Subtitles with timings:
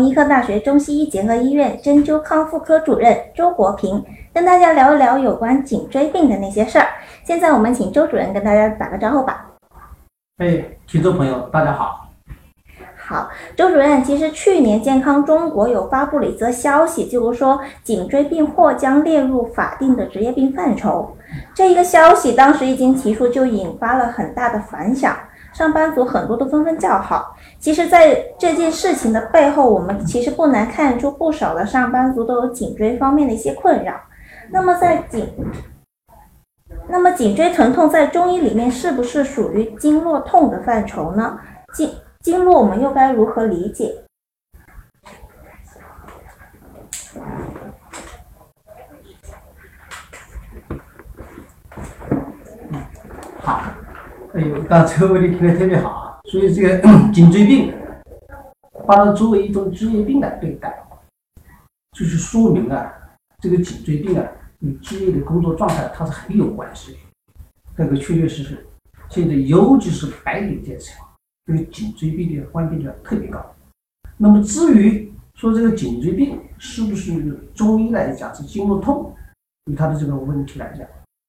[0.00, 6.86] 医科大学中西医结合医院针灸康复科主任周国平，跟大家聊一聊有关颈椎病的那些事儿。
[7.22, 9.46] 现在我们请周主任跟大家打个招呼吧。
[10.38, 12.00] 哎，听众朋友，大家好。
[12.96, 21.14] 好，周主任，其实去年健康中国有发布了一则消息，就是说颈椎病或将列入法定的职业病范畴。
[21.54, 25.14] 这一个消息当时一经提出，就引发了很大的反响。
[25.52, 27.36] 上班族很多都纷纷叫好。
[27.64, 33.98] 其实，在这件事情的背后，我们其实不难看出，不少的上班族都有颈椎方面的一些困扰。
[34.50, 35.26] 那么，在颈，
[36.86, 41.40] 那么颈椎疼痛在中医里面是不是属于经络痛的范畴呢？
[41.72, 43.94] 经经络我们又该如何理解？
[53.40, 53.62] 好。
[54.34, 56.03] 哎呦，刚才这个问题听得特别好！
[56.34, 56.80] 所以 这个
[57.12, 57.72] 颈椎病，
[58.88, 60.84] 把它作为一种职业病来对待，
[61.92, 62.92] 就是说明啊，
[63.38, 64.26] 这个颈椎病啊
[64.58, 66.98] 与职业的工作状态它是很有关系的。
[67.76, 68.66] 这个确确实实，
[69.08, 71.00] 现在尤其是白领阶层，
[71.46, 73.54] 这个颈椎病的患病率特别高。
[74.16, 79.14] 那么至于说这个颈椎病是不是中医来讲是经络痛，
[79.66, 80.84] 与他的这个问题来讲，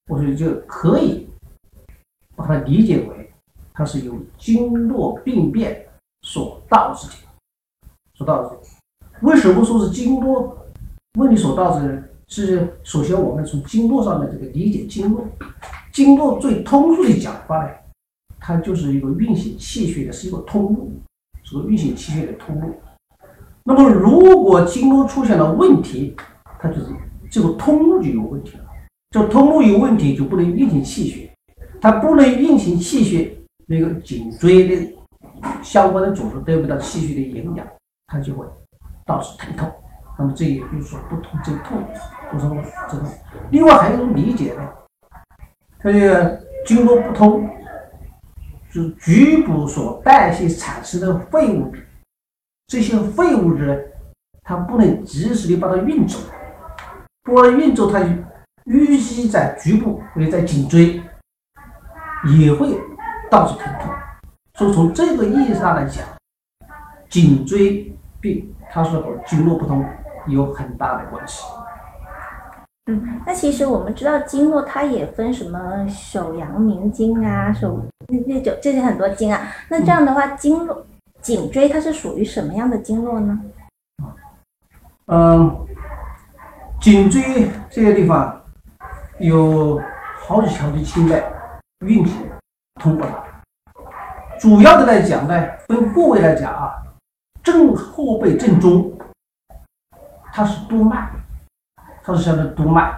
[0.09, 1.29] 我觉得就可以。
[2.37, 3.24] 把它理解为，
[3.75, 5.85] 它是由经络病变
[6.21, 7.13] 所导致的，
[8.15, 8.61] 所导致的。
[9.21, 10.57] 为什么说是经络
[11.19, 12.03] 问题所导致的？
[12.27, 15.27] 是首先我们从经络上的这个理解经络，
[15.93, 17.69] 经络最通俗的讲法呢，
[18.39, 20.91] 它就是一个运行气血的是一个通路，
[21.43, 22.73] 是个运行气血的通路。
[23.63, 26.15] 那么如果经络出现了问题，
[26.59, 26.87] 它就是
[27.29, 28.63] 这个通路就有问题了。
[29.11, 31.31] 这通路有问题，就不能运行气血。
[31.79, 33.37] 它不能运行气血，
[33.67, 34.95] 那个颈椎的
[35.63, 37.65] 相关的组织得不到气血的营养，
[38.07, 38.45] 它就会
[39.05, 39.71] 导致疼痛。
[40.17, 41.83] 那么这也就是说不通则痛，
[42.31, 43.09] 不通则痛。
[43.49, 44.69] 另外还有一种理解呢，
[45.79, 47.49] 它这个经络不通，
[48.71, 51.73] 就是局部所代谢产生的废物，
[52.67, 53.75] 这些废物质呢，
[54.43, 56.19] 它不能及时的把它运走，
[57.23, 58.05] 不能运走，它就
[58.65, 61.01] 淤积在局部或者在颈椎。
[62.39, 62.75] 也会
[63.29, 63.93] 导致疼痛，
[64.53, 66.05] 所以从这个意义上来讲，
[67.09, 69.85] 颈椎病它是和经络不通
[70.27, 71.43] 有很大的关系。
[72.85, 79.41] 嗯，那其实我们知道经络它也分什么手阳明经啊，手那那种这些很多经啊。
[79.69, 80.85] 那这样的话，经络
[81.21, 83.41] 颈椎它是属于什么样的经络呢？
[85.07, 85.65] 嗯，
[86.79, 88.41] 颈椎这个地方
[89.19, 89.81] 有
[90.19, 91.23] 好几条的经脉。
[91.85, 92.25] 运行
[92.81, 93.23] 通过它，
[94.39, 95.33] 主要的来讲呢，
[95.67, 96.75] 分部位来讲啊，
[97.41, 98.91] 正后背正中，
[100.31, 101.09] 它是督脉，
[102.03, 102.93] 它是相当于督脉。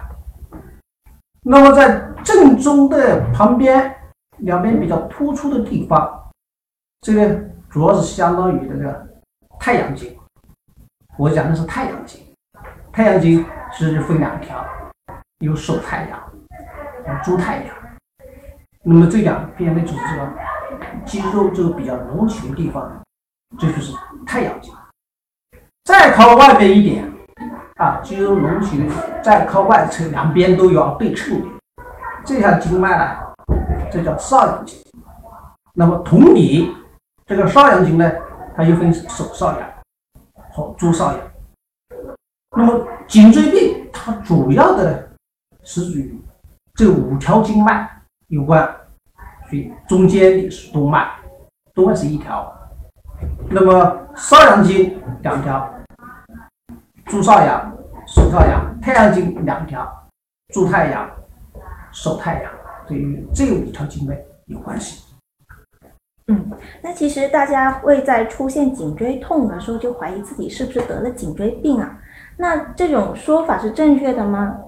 [1.42, 3.94] 那么在正中的旁边
[4.38, 6.28] 两边比较突出的地方，
[7.00, 7.40] 这个
[7.70, 9.06] 主要是相当于这个
[9.58, 10.14] 太阳经。
[11.16, 12.20] 我讲的是太阳经，
[12.92, 14.64] 太阳经是分两条，
[15.38, 16.20] 有手太阳，
[17.06, 17.77] 有足太阳。
[18.90, 20.32] 那么这两边呢，就是这个
[21.04, 22.90] 肌肉这个比较隆起的地方，
[23.58, 23.94] 这就是
[24.24, 24.72] 太阳经。
[25.84, 27.04] 再靠外边一点
[27.76, 28.86] 啊，肌肉隆起的
[29.22, 31.46] 再靠外侧两边都要对称的
[32.24, 33.18] 这条经脉呢，
[33.92, 34.82] 这叫少阳经。
[35.74, 36.74] 那么同理，
[37.26, 38.10] 这个少阳经呢，
[38.56, 39.70] 它又分手少阳
[40.50, 41.20] 和足少阳。
[42.56, 45.10] 那么颈椎病它主要的
[45.62, 46.18] 是属于
[46.74, 47.97] 这五条经脉。
[48.28, 48.62] 有关，
[49.48, 51.08] 所以中间的是督脉，
[51.74, 52.54] 督脉是一条，
[53.48, 55.74] 那么少阳经两条，
[57.06, 57.74] 足少阳、
[58.06, 59.90] 手少阳，太阳经两条，
[60.52, 61.10] 足太阳、
[61.90, 62.52] 手太阳，
[62.86, 65.04] 对于这五条经脉有关系。
[66.26, 66.50] 嗯，
[66.82, 71.98] 那其实大家会在出现颈椎痛的时候就怀疑自己是不是得了颈椎病啊？
[72.36, 74.64] 那这种说法是正确的吗？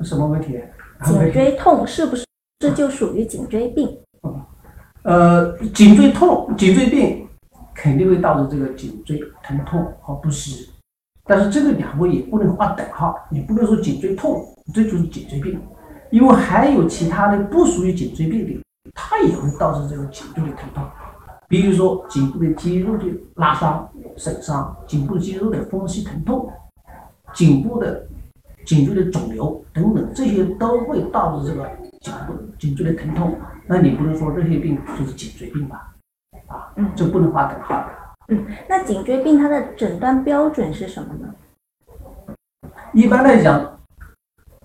[0.00, 0.60] 什么问题？
[1.04, 2.26] 颈椎痛是不是？
[2.62, 3.98] 这就属于颈椎病。
[5.02, 7.26] 呃，颈椎痛、颈椎病
[7.74, 10.68] 肯定会导致这个颈椎疼痛和不适，
[11.24, 15.60] 但是这个两个也不能画等号，你不能说颈椎痛这就是颈椎病，
[16.12, 18.62] 因为还有其他的不属于颈椎病的，
[18.94, 20.84] 它也会导致这个颈椎的疼痛，
[21.48, 23.04] 比如说颈部的肌肉的
[23.34, 26.48] 拉伤、损伤，颈部肌肉的风湿疼痛，
[27.34, 28.06] 颈部的
[28.64, 31.68] 颈椎的肿瘤等等，这些都会导致这个。
[32.02, 35.94] 颈部颈椎的疼痛，那你不能说这些病就是颈椎病吧？
[36.48, 37.88] 啊，就不能划等号。
[38.28, 41.34] 嗯，那颈椎病它的诊断标准是什么呢？
[42.92, 43.78] 一般来讲，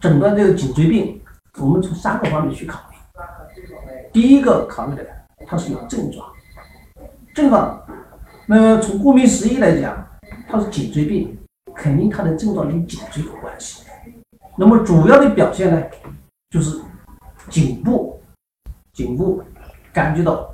[0.02, 1.22] 诊断这个颈椎病，
[1.60, 2.98] 我们从三个方面去考虑。
[4.12, 5.06] 第一个考虑的，
[5.46, 6.28] 它是有症状，
[7.36, 7.80] 症状，
[8.48, 10.08] 那么从顾名思义来讲，
[10.48, 11.38] 它是颈椎病，
[11.76, 13.86] 肯定它的症状与颈椎有关系。
[14.58, 15.84] 那么主要的表现呢，
[16.50, 16.82] 就是
[17.50, 18.20] 颈部，
[18.94, 19.42] 颈部
[19.94, 20.54] 感觉到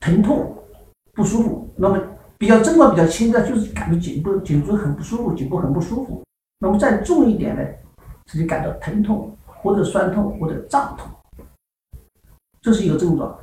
[0.00, 0.56] 疼痛
[1.12, 1.68] 不舒服。
[1.76, 2.00] 那么
[2.38, 6.22] 比较症状比较轻的，就是感觉颈部颈椎很不舒服，颈部很不舒服。
[6.58, 7.62] 那么再重一点呢，
[8.26, 11.10] 自己感到疼痛或者酸痛或者胀痛，
[12.60, 13.38] 这是一个症状。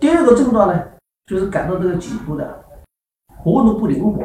[0.00, 0.88] 第二个症状呢，
[1.26, 2.64] 就是感到这个颈部的
[3.36, 4.24] 活动不灵活，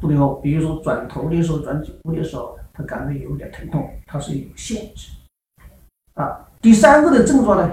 [0.00, 0.34] 不灵活。
[0.36, 2.56] 比如说转头的时候、转颈部的时候。
[2.72, 5.10] 他感觉有点疼痛，它是有限制
[6.14, 6.46] 啊。
[6.60, 7.70] 第三个的症状呢，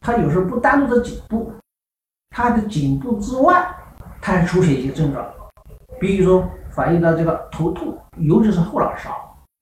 [0.00, 1.52] 他有时候不单独的颈部，
[2.30, 3.68] 他的颈部之外，
[4.20, 5.26] 他还出现一些症状，
[5.98, 9.10] 比如说反映到这个头痛，尤其是后脑勺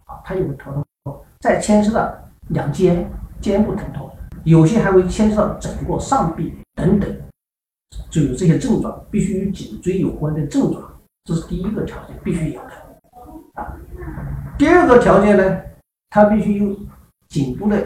[0.05, 0.70] 啊，他有个头
[1.05, 2.14] 痛，再牵涉到
[2.49, 4.11] 两肩、肩部疼痛，
[4.44, 7.11] 有些还会牵涉到整个上臂等等，
[8.11, 10.82] 就有这些症状，必须与颈椎有关的症状，
[11.25, 12.73] 这是第一个条件，必须有的
[13.55, 13.73] 啊。
[14.58, 15.61] 第二个条件呢，
[16.11, 16.76] 它必须有
[17.28, 17.82] 颈部的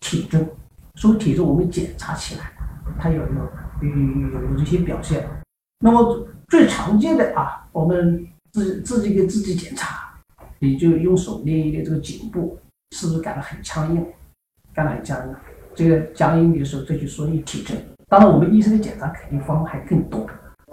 [0.00, 0.46] 体征，
[0.94, 2.52] 所以体征我们检查起来，
[2.98, 3.26] 它有有
[3.82, 5.26] 有有有这些表现。
[5.80, 10.14] 那么最常见的啊，我们自自己给自己检查，
[10.58, 12.58] 你就用手捏一捏这个颈部，
[12.90, 14.06] 是不是感到很僵硬？
[14.74, 15.34] 感到很僵硬，
[15.74, 17.76] 这个僵硬的时候，这就属于体征。
[18.08, 20.26] 当然，我们医生的检查肯定方法还更多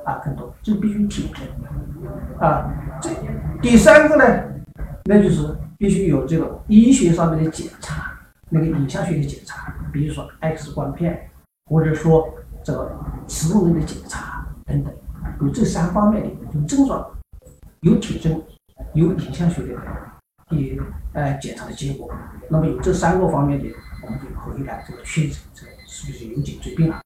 [0.05, 1.43] 啊，更多，这必须体征
[2.39, 2.71] 啊。
[3.01, 3.09] 这
[3.61, 4.43] 第三个呢？
[5.05, 8.12] 那就是必须有这个医学上面的检查，
[8.53, 11.27] 那个影像学的检查，比如说 X 光片，
[11.65, 12.31] 或者说
[12.63, 12.95] 这个
[13.27, 14.93] 磁共振的检查等等，
[15.41, 17.09] 有这三方面的有症状，
[17.81, 18.39] 有体征，
[18.93, 19.73] 有影像学的
[20.49, 20.79] 的
[21.13, 22.13] 呃检查的结果，
[22.47, 23.65] 那么有这三个方面的，
[24.03, 27.02] 我们就可以来这个确诊这个是不是有颈椎病了。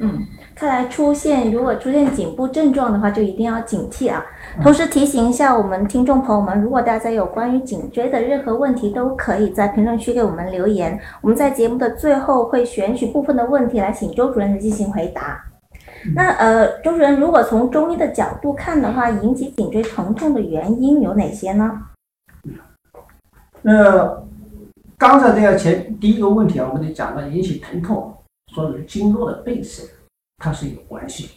[0.00, 0.24] 嗯，
[0.54, 4.24] 看来出现如果出现颈部症状的话，就一定要警惕啊。
[4.62, 10.96] 同时提醒一下我们听众朋友们，如果大家有关于颈椎的任何问题，都可以在评论区给我们留言。
[11.20, 15.44] 我们在节目的最后会选取部分的问题来请周主任进行回答。
[16.14, 21.82] 那呃，周主任，如果从中医的角度看的话，引起颈椎疼痛的原因有哪些呢？
[23.62, 24.22] 那
[24.96, 28.14] 刚才这个前第一个问题啊，我们就讲了引起疼痛。
[28.58, 29.84] 说是经络的背射，
[30.38, 31.30] 它是有关系。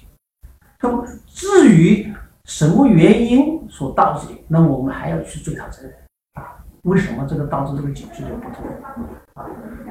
[0.80, 2.12] 那么至于
[2.46, 5.94] 什么原因所导致的，那么我们还要去追查责任
[6.34, 6.58] 啊？
[6.84, 8.66] 为什么这个导致这个颈椎就不痛
[9.36, 9.46] 啊？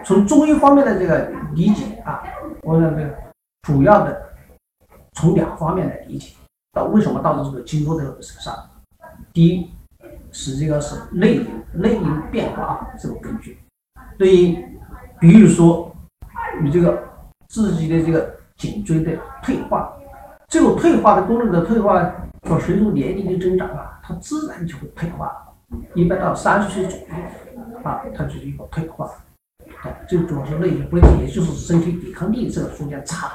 [0.04, 2.24] 从中医方面的这个理解啊，
[2.62, 3.08] 我认为
[3.62, 4.20] 主要的
[5.12, 6.34] 从两方面来理解，
[6.72, 8.52] 到为什么导致这个经络的损伤？
[9.32, 9.70] 第一
[10.32, 13.60] 是这个是内因，内因变化这个根据。
[14.18, 14.56] 对于
[15.20, 15.94] 比如说
[16.60, 17.09] 你这个。
[17.50, 19.10] 自己的这个颈椎的
[19.42, 19.92] 退化，
[20.46, 22.00] 这种退化的功能的退化，
[22.44, 25.36] 说随着年龄的增长啊，它自然就会退化。
[25.94, 27.14] 一般到三十岁左右
[27.82, 29.06] 啊，它就是一个退化。
[29.82, 33.26] 啊，这主要是内因，不也就是身体抵抗力这个逐渐差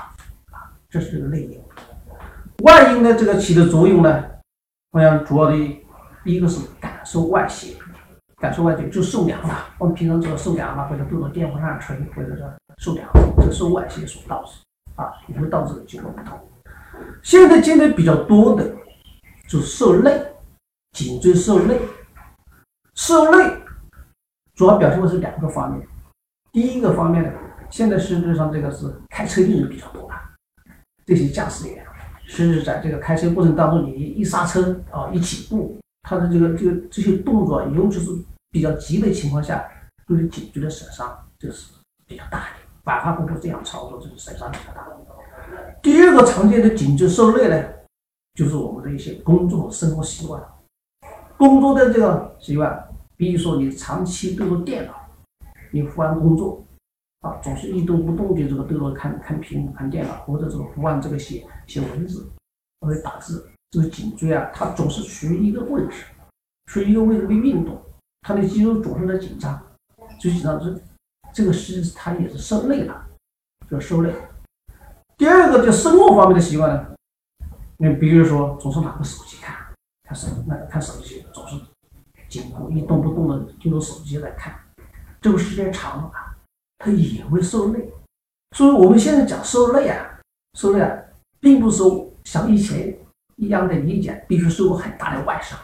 [0.51, 1.59] 啊，这是这个内因。
[2.63, 4.23] 外因呢，这个起的作用呢，
[4.91, 5.57] 我想主要的
[6.23, 7.75] 一个是感受外邪，
[8.37, 9.65] 感受外邪就受凉了。
[9.77, 12.49] 我们平常这个受凉了，或者坐到电风扇吹，或者说。
[12.77, 14.57] 受凉，这受外邪所导致，
[14.95, 16.39] 啊，也会导致颈部不痛。
[17.21, 18.75] 现在见的比较多的，
[19.47, 20.33] 就是受累，
[20.91, 21.81] 颈椎受累，
[22.93, 23.57] 受累
[24.53, 25.87] 主要表现的是两个方面。
[26.51, 27.31] 第一个方面呢，
[27.69, 30.15] 现在实际上这个是开车的人比较多了，
[31.05, 31.85] 这些驾驶员，
[32.25, 38.11] 甚至在这个开车过程当中，你一刹车啊，一起步，他的这个这个这些动作，尤其是
[38.51, 39.67] 比较急的情况下，
[40.07, 41.73] 对于颈椎的损伤就是
[42.07, 42.64] 比较大的。
[42.85, 44.87] 反反复复这样操作，这个损伤比较大。
[45.81, 47.67] 第二个常见的颈椎受累呢，
[48.35, 50.41] 就是我们的一些工作生活习惯。
[51.35, 52.87] 工作的这个习惯，
[53.17, 54.93] 比如说你长期对着电脑，
[55.71, 56.63] 你伏案工作，
[57.21, 62.31] 啊，总是一动不动的这个对着看看屏幕、看电脑，或者这个伏案这个写写文字
[62.81, 66.05] 或者打字，这个颈椎啊，它总是处于一个位置，
[66.67, 67.79] 处于一个位置的运动，
[68.21, 69.61] 它的肌肉总是在紧张，
[70.19, 70.81] 就紧张是。
[71.35, 73.07] 这个是他也是受累了，
[73.69, 74.15] 就受累。
[75.17, 76.95] 第二个就生活方面的习惯呢，
[77.75, 79.53] 你比如说总是拿个手机看，
[80.07, 81.57] 看手那看手机总是
[82.29, 84.57] 颈部一动不动的盯着手机来看，
[85.19, 86.11] 这个时间长了，
[86.77, 87.91] 他也会受累。
[88.55, 90.17] 所以我们现在讲受累啊，
[90.57, 90.89] 受累啊，
[91.41, 91.83] 并不是
[92.23, 92.97] 像以前
[93.35, 95.59] 一样的理解，必须受过很大的外伤，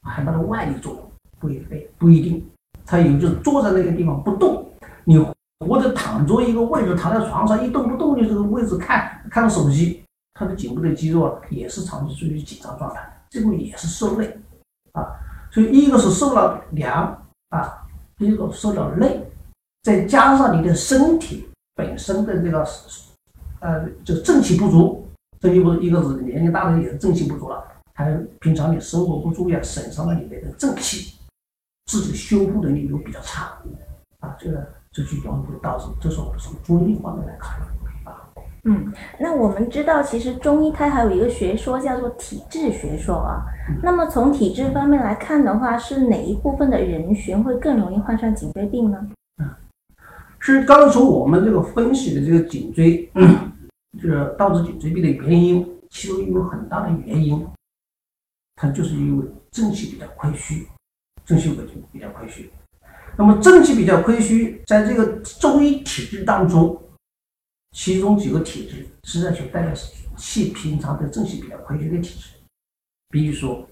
[0.00, 2.50] 很大的外力作用，不一定不一定。
[2.86, 4.69] 他有就坐在那个地方不动，
[5.10, 5.18] 你
[5.66, 14.38] 或者躺着一个位置，躺在床上一动不动，就这个位置看看手机，他的颈部的肌肉啊也是长期处于紧张状态，这个也是受累
[14.92, 15.10] 啊。
[15.50, 17.84] 所以一个是受了凉啊，
[18.16, 19.20] 第一个受了累，
[19.82, 22.64] 再加上你的身体本身的这个
[23.58, 25.04] 呃就正气不足，
[25.40, 27.64] 正气不足，一个是年龄大了也是正气不足了，
[27.94, 31.16] 还有平常你生活不注意，损伤了你的正气，
[31.86, 33.58] 自己修复能力又比较差
[34.20, 38.28] 啊，这个这就容易导致，这是我们从中医方面来看的啊。
[38.64, 43.46] 嗯，那我们知道，其实中医它还有一个学说叫做体质学说啊。
[43.82, 49.08] 那么从体质方面来看的话，是哪一部分的人群会更容易患上颈椎病呢？
[49.38, 49.48] 嗯，
[50.40, 53.08] 是刚才从我们这个分析的这个颈椎，
[53.94, 57.46] 就是导致颈椎病的原因，其中有很大的原因，
[58.56, 60.66] 它就是因为正气比较亏虚，
[61.24, 61.56] 正气
[61.92, 62.50] 比较亏虚。
[63.20, 65.06] 那么正气比较亏虚，在这个
[65.38, 66.82] 中医体质当中。
[67.72, 69.72] 其中几个体质实际上就代表
[70.16, 72.30] 气平常的正气比较亏虚的体质，
[73.10, 73.64] 比如说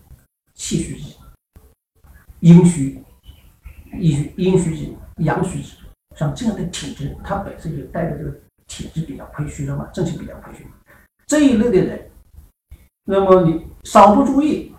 [0.55, 1.17] 气虚质、
[2.39, 3.03] 阴虚、
[3.99, 5.79] 阴阴虚质、阳虚质，
[6.15, 8.31] 像这样的体质，它本身就代表这个
[8.69, 10.65] 体质比较亏虚的嘛，正气比较亏虚。
[11.27, 12.11] 这一类的人，
[13.05, 14.73] 那么你稍不注意，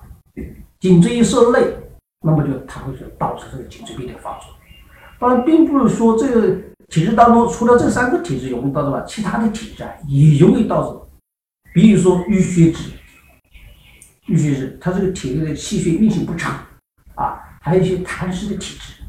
[0.80, 1.76] 颈椎一受累，
[2.22, 4.56] 那么就它会就导致这个颈椎病的发作。
[5.20, 6.58] 当然，并不是说这个。
[6.90, 11.00] 体质当中，除了这三个体质容易导致外，其他的体质啊也容易导致。
[11.72, 12.90] 比如说淤血质，
[14.26, 16.66] 淤血质它这个体内的气血运行不畅
[17.14, 19.04] 啊，还有一些痰湿的体质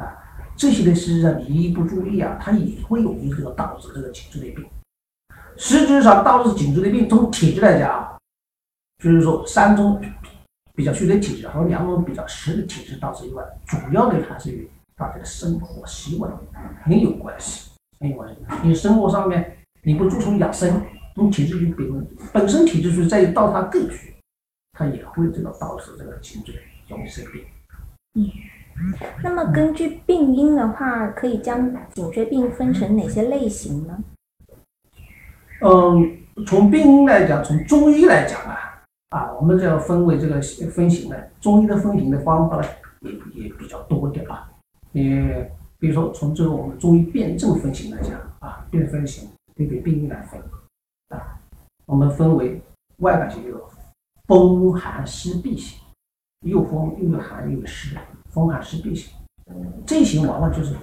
[0.00, 0.06] 啊，
[0.56, 4.64] 这些呢实际上你一不注意啊，它也会有一个导致这个颈椎的病。
[5.56, 8.16] 实质上导致颈椎的病，从体质来讲啊，
[9.02, 10.00] 就是说三种
[10.76, 14.70] 比较虚的体质和两种比较实的体质导致以外，主要的还是与。
[14.96, 16.32] 大家的生活习惯
[16.82, 18.40] 很有关系，很有关系。
[18.62, 20.82] 你生活上面你不注重养生，
[21.14, 24.14] 你体质就本本身体质就在于到它更虚，
[24.72, 26.54] 它也会这个导致这个颈椎
[26.88, 27.44] 容易生病。
[28.14, 28.26] 嗯，
[29.22, 33.98] 那么根据病因的话，可以将颈椎病分成哪些类型呢？
[35.60, 42.68] 嗯，从病因来讲，从中医来讲啊，啊，我们这要分为这个分型呢，中医的分型的方法呢，
[43.00, 43.10] 也
[43.42, 44.50] 也比较多点啊。
[44.96, 50.40] 也比如说，从这个我们中医辨证分型来讲啊，辨分型对比病因来分
[51.10, 51.38] 啊，
[51.84, 52.58] 我们分为
[53.00, 53.68] 外感型有
[54.26, 55.78] 风寒湿痹型，
[56.46, 57.94] 又风又寒又湿，
[58.30, 59.14] 风寒湿痹型。
[59.84, 60.74] 这型往往就是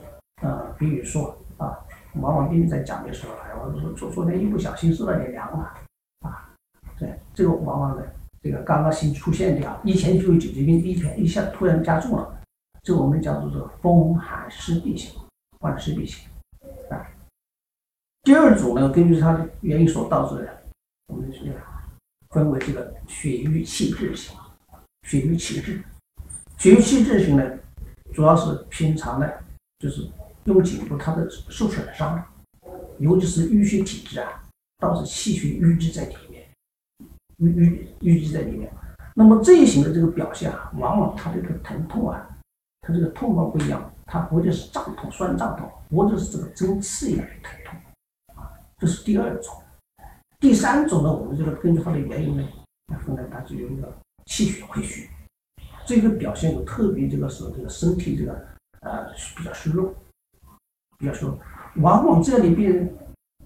[0.44, 1.80] 呃，比如说啊，
[2.22, 5.74] 往往病人在讲的时候，哎，我说昨昨天一不小心受了点凉了
[6.20, 6.54] 啊，
[7.00, 8.04] 对，这个往往呢，
[8.44, 12.42] 这个刚刚新出现的啊，以前就有颈椎病，一天一下突然加重了。
[12.84, 15.14] 这我们叫做这风寒湿痹型，
[15.60, 16.28] 风寒湿痹型
[16.90, 17.00] 啊。
[18.24, 20.64] 第二种呢，根据它的原因所导致的，
[21.08, 21.40] 我们是
[22.32, 24.36] 分为这个血瘀气滞型。
[25.08, 25.82] 血瘀气滞，
[26.58, 27.44] 血瘀气滞型呢，
[28.14, 29.30] 主要是平常呢，
[29.80, 30.06] 就是
[30.44, 32.22] 用颈部它的受损伤，
[33.00, 34.44] 尤其是淤血体质啊，
[34.80, 36.46] 导致气血淤积在里面，
[37.40, 38.70] 淤淤淤积在里面。
[39.16, 42.30] 那么这一型的这个表现啊，往往它这个疼痛啊。
[42.86, 47.80] 它这个痛法不一样，它或者是胀痛、酸胀痛，或者是这个针刺一样的疼痛，
[48.36, 49.56] 啊，这是第二种。
[50.38, 52.46] 第三种呢，我们这个根据它的原因呢，
[52.92, 53.90] 来分呢，它就有一个
[54.26, 55.10] 气血亏虚，
[55.86, 58.34] 这个表现有特别这个是这个身体这个
[58.82, 59.94] 呃比较虚弱，
[60.98, 61.40] 比较虚弱。
[61.78, 62.94] 往往这样的病人，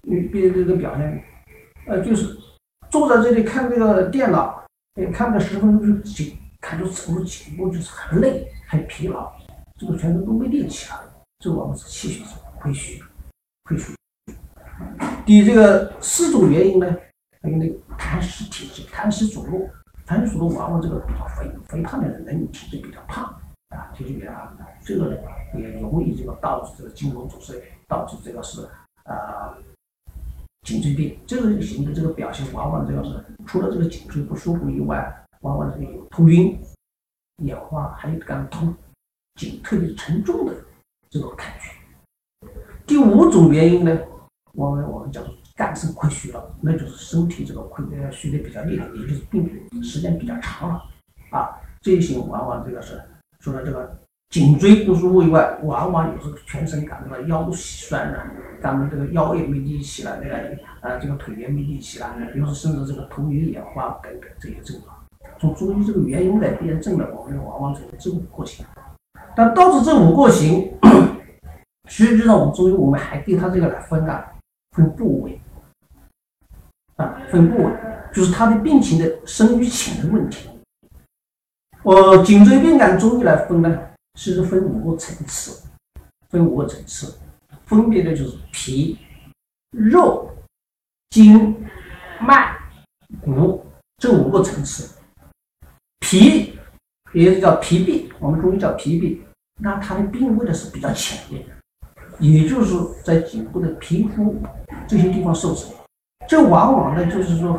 [0.02, 1.24] 病人这个表现，
[1.86, 2.36] 呃，就是
[2.90, 4.66] 坐在这里看这个电脑，
[5.12, 8.52] 看个十分钟就颈，看着整个颈部就是很累。
[8.68, 9.32] 很疲劳，
[9.78, 11.00] 这个全身都没力气了，
[11.38, 12.24] 这往往是气血
[12.60, 13.02] 亏虚，
[13.64, 13.94] 亏虚。
[15.24, 16.86] 第这个四种原因呢，
[17.40, 19.66] 还有那个痰湿体质，痰湿主络，
[20.06, 23.24] 痰湿主络往往这个比较肥肥胖的人，人体质比较胖
[23.70, 25.16] 啊，体质比较胖，这个呢
[25.54, 27.54] 也容易这个导致这个筋膜阻塞，
[27.88, 28.68] 导致这个是
[29.04, 29.56] 啊
[30.66, 31.18] 颈椎病。
[31.26, 36.58] 这个型的这个表现，往往这个是除了这个颈椎不舒服以外，往往这个有头晕。
[37.44, 38.74] 眼花，还有肝痛，
[39.34, 40.52] 颈特别沉重的
[41.08, 42.48] 这种感觉。
[42.86, 43.98] 第五种原因呢，
[44.54, 49.48] 我们我们叫做肝肾亏虚了，那就是身体这个亏呃虚的比较厉害，也就是病
[49.82, 50.82] 时间比较长了
[51.30, 51.60] 啊。
[51.80, 53.00] 这一型往往这个是
[53.38, 53.96] 除了这个
[54.30, 58.28] 颈椎不舒服以外，往往有时候全身感觉到腰酸软，
[58.60, 64.97] 感觉这个腰也没力气了，那个呃这个腿也没力气了，有时甚至这个头晕眼花等等这些症状。
[65.38, 68.64] 从中医这个原因来辩证的，我们往往从这五个型。
[69.36, 70.72] 但导致这五个型，
[71.88, 74.32] 实际上我们中医我们还对它这个来分啊，
[74.72, 75.40] 分部位
[76.96, 77.72] 啊，分部位，
[78.12, 80.48] 就是它的病情的深与浅的问题。
[81.84, 83.78] 我颈椎病按中医来分呢。
[84.14, 85.68] 其实分五个层次，
[86.28, 87.16] 分五个层次，
[87.66, 88.98] 分别的就是皮、
[89.70, 90.28] 肉、
[91.10, 91.64] 筋、
[92.20, 92.58] 脉、
[93.20, 93.64] 骨
[93.98, 94.97] 这五个层次。
[96.00, 96.58] 皮
[97.12, 99.20] 也就叫皮病，我们中医叫皮病，
[99.60, 101.44] 那它的病位呢是比较浅的，
[102.18, 102.74] 也就是
[103.04, 104.36] 在颈部的皮肤
[104.86, 105.72] 这些地方受损。
[106.26, 107.58] 这往往呢就是说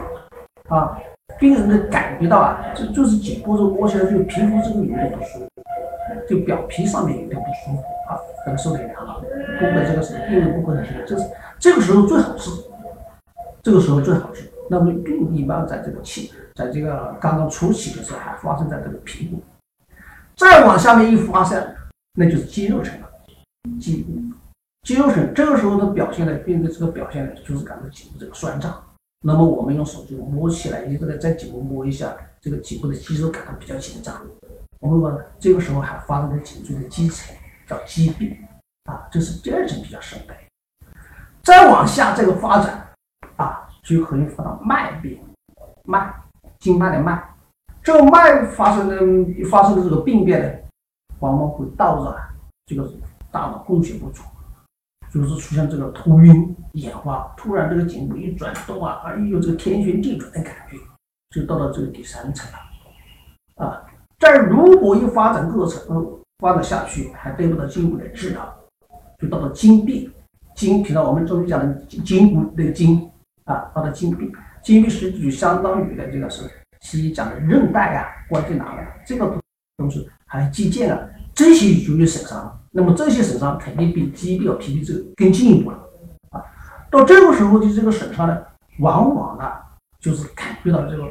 [0.67, 0.97] 啊，
[1.39, 5.45] 病人的感觉到啊，这就是颈部这摸起来就皮肤这个有点不舒服。
[6.27, 9.19] 就表皮上面有点不舒服啊，可能受点凉了。
[9.19, 9.25] 部
[9.59, 11.29] 分这个是病人部分的这个，这是
[11.59, 12.49] 这个时候最好治，
[13.61, 14.51] 这个时候最好治。
[14.69, 19.41] 那么病一般在这个气，在这个刚刚初期的时候还发生在这个皮部，
[20.35, 21.75] 再往下面一发生，
[22.13, 23.09] 那就是肌肉层了。
[23.79, 24.05] 肌
[24.83, 28.81] 肌肉层这个时候的表现呢，病人这个表现呢，就是感到颈部这个酸胀。
[29.21, 34.25] 那么我们用手就摸起来，你这个在颈部摸一下，这个颈部的肌肉感到比较紧张。
[34.79, 37.35] 我们说这个时候还发生在颈椎的基层，
[37.67, 38.37] 叫肌病
[38.85, 40.33] 啊，这是第二层比较深的。
[41.43, 42.87] 再往下这个发展
[43.35, 45.19] 啊，就可以发到脉病，
[45.85, 46.13] 脉
[46.59, 47.21] 经脉的脉，
[47.81, 50.49] 这个脉发生的发生的这个病变呢，
[51.19, 52.15] 往往会导致
[52.65, 52.91] 这个
[53.31, 54.23] 大脑供血不足，
[55.11, 60.77] 就是出现这个头晕眼花，突然这个颈部一转动啊，而有这个天旋地转的感觉，
[61.31, 63.81] 就到了这个第三层了啊。
[64.17, 68.53] 这如果一发展过程，发展下去还得不到进一步的治疗，
[69.17, 70.11] 就到了筋病。
[70.55, 73.08] 筋，平常我们中医讲的筋骨那个筋
[73.49, 74.31] 啊，到了筋壁。
[74.61, 76.43] 筋壁实际就相当于的这个是
[76.81, 79.39] 西医讲的韧带啊、关节囊啊，这个
[79.77, 80.99] 东西还有肌腱啊，
[81.33, 82.59] 这些就有损伤。
[82.71, 85.77] 那么这些损伤肯定比肌表、皮病这个更进一步了
[86.29, 86.43] 啊。
[86.91, 88.37] 到这个时候的这个损伤呢，
[88.79, 89.51] 往往呢
[89.99, 91.03] 就是感觉到这个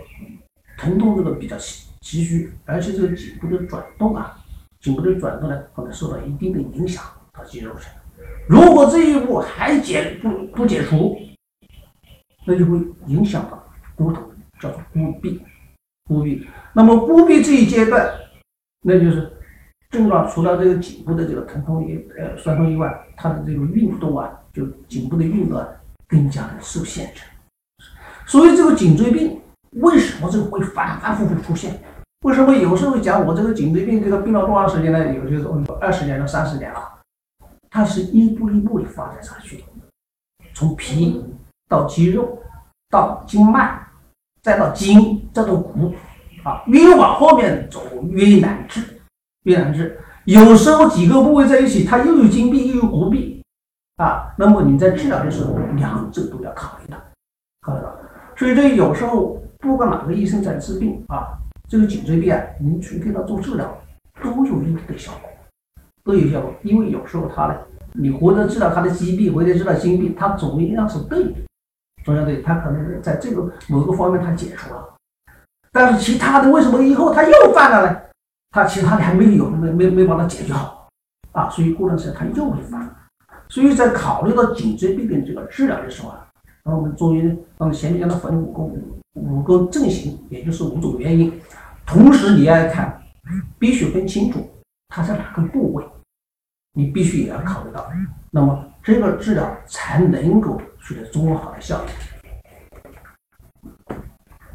[0.76, 1.84] 疼痛这个比较急。
[2.00, 4.38] 急需，而且这个颈部的转动啊，
[4.80, 7.90] 颈部的转动呢，可能受到一定的影响到肌肉层。
[8.48, 11.18] 如果这一步还解不不解除，
[12.48, 13.62] 那就会影响到
[13.94, 14.22] 骨头，
[14.58, 15.38] 叫做骨痹。
[16.08, 16.44] 骨痹。
[16.72, 18.10] 那么骨痹这一阶段，
[18.80, 19.30] 那就是
[19.90, 25.68] 症状除了这个颈部的这个疼痛以呃酸痛以外，它的这个运动啊，就颈部的运动啊，
[26.08, 27.22] 更加的受限制。
[28.26, 29.38] 所以这个颈椎病。
[29.72, 31.78] 为什么这个会反反复复出现？
[32.22, 35.12] 为什么有时候讲我这个颈椎病这个病了多长时间呢？
[35.12, 37.00] 有些时候二十年到三十年了，
[37.68, 39.64] 它是一步一步的发展上去的，
[40.54, 41.22] 从皮
[41.68, 42.38] 到肌肉，
[42.90, 43.78] 到经脉，
[44.42, 45.92] 再到筋，再到骨，
[46.42, 48.82] 啊，越往后面走越难治，
[49.44, 50.00] 越难治。
[50.24, 53.42] 有时候几个部位在一起，它又有筋病又有骨病，
[53.96, 56.98] 啊，那么你在治疗的时候，两者都要考虑到，
[57.60, 57.94] 考虑到。
[58.36, 59.36] 所以这有时候。
[59.60, 61.36] 不管哪个医生在治病啊，
[61.68, 63.76] 这个颈椎病啊，你去给他做治疗，
[64.22, 65.28] 都有一定的效果，
[66.04, 66.54] 都有效果。
[66.62, 67.56] 因为有时候他呢，
[67.94, 71.30] 你或者治疗他的疾病，或者治疗心病，他总应该是对的，
[72.08, 74.94] 中央对，他可能是在这个某个方面他解除了，
[75.70, 78.00] 但是其他的为什么以后他又犯了呢？
[78.50, 80.88] 他其他的还没有，没没没把它解决好
[81.32, 82.96] 啊，所以过段时间他又会犯。
[83.50, 86.26] 所以在考虑到颈椎病的这个治疗的时候啊，
[86.64, 87.22] 那我们中医
[87.58, 88.74] 们前面讲的分五个。
[89.14, 91.40] 五个症型，也就是五种原因，
[91.84, 93.02] 同时你要看，
[93.58, 94.48] 必须分清楚
[94.90, 95.84] 它在哪个部位，
[96.74, 97.84] 你必须也要考虑到，
[98.30, 101.86] 那么这个治疗才能够取得综合好的效果。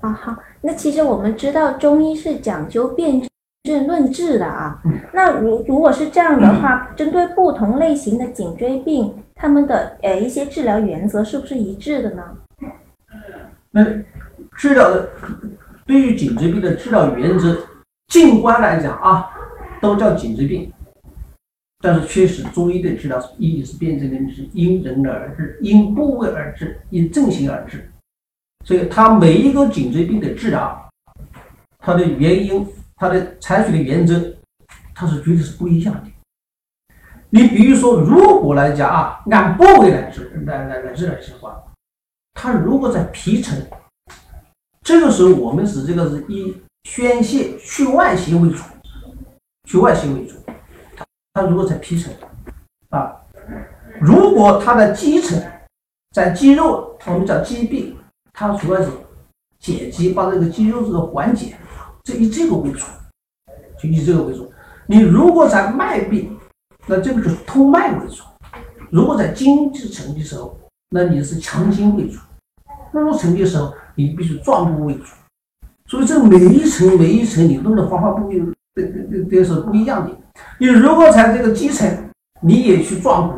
[0.02, 3.22] 啊，好，那其实我们知道中医是讲究辨
[3.62, 4.82] 证论治的啊，
[5.14, 12.24] 那如如果是这样的话，针对不同类型的颈椎病，他们的呃一些治疗原则是不是一致的呢？
[13.70, 13.86] 那。
[14.58, 15.10] 治疗的
[15.86, 17.56] 对于颈椎病的治疗原则，
[18.08, 19.30] 静观来讲啊，
[19.80, 20.73] 都叫颈椎病。
[21.86, 27.92] 但是确实，中医的治疗一定是辩证的，是因人而治，因部位而治，因症型而治。
[28.66, 30.90] 所以，它每一个颈椎病的治疗，
[31.80, 32.66] 它的原因，
[32.96, 34.34] 它的采取的原则，
[34.96, 36.04] 它是绝对是不一样的。
[37.30, 41.62] 你比如说，如果来讲啊，按部位来治来来来治疗的话，
[42.34, 43.62] 它如果在皮层。
[44.84, 48.64] 这个时候，我们是这个是以宣泄去外邪为主，
[49.68, 50.36] 去外邪为主。
[51.34, 52.14] 它如果在皮层
[52.90, 53.12] 啊，
[54.00, 55.42] 如果它的基层
[56.12, 57.98] 在肌肉，我们叫肌壁，
[58.32, 58.90] 它主要是
[59.60, 61.56] 解肌，把这个肌肉这个缓解，
[62.04, 62.86] 这以这个为主，
[63.80, 64.52] 就以这个为主。
[64.86, 66.30] 你如果在脉壁，
[66.86, 68.24] 那这个就是通脉为主；
[68.92, 70.56] 如果在筋之层的时候，
[70.92, 72.20] 那你是强筋为主；
[72.92, 75.06] 骨层的时候，你必须壮骨为主。
[75.88, 78.40] 所以这每一层每一层你弄的方法不一，
[78.76, 80.16] 这这这是不一样的。
[80.60, 82.10] 你如果在这个基层，
[82.42, 83.36] 你也去壮骨，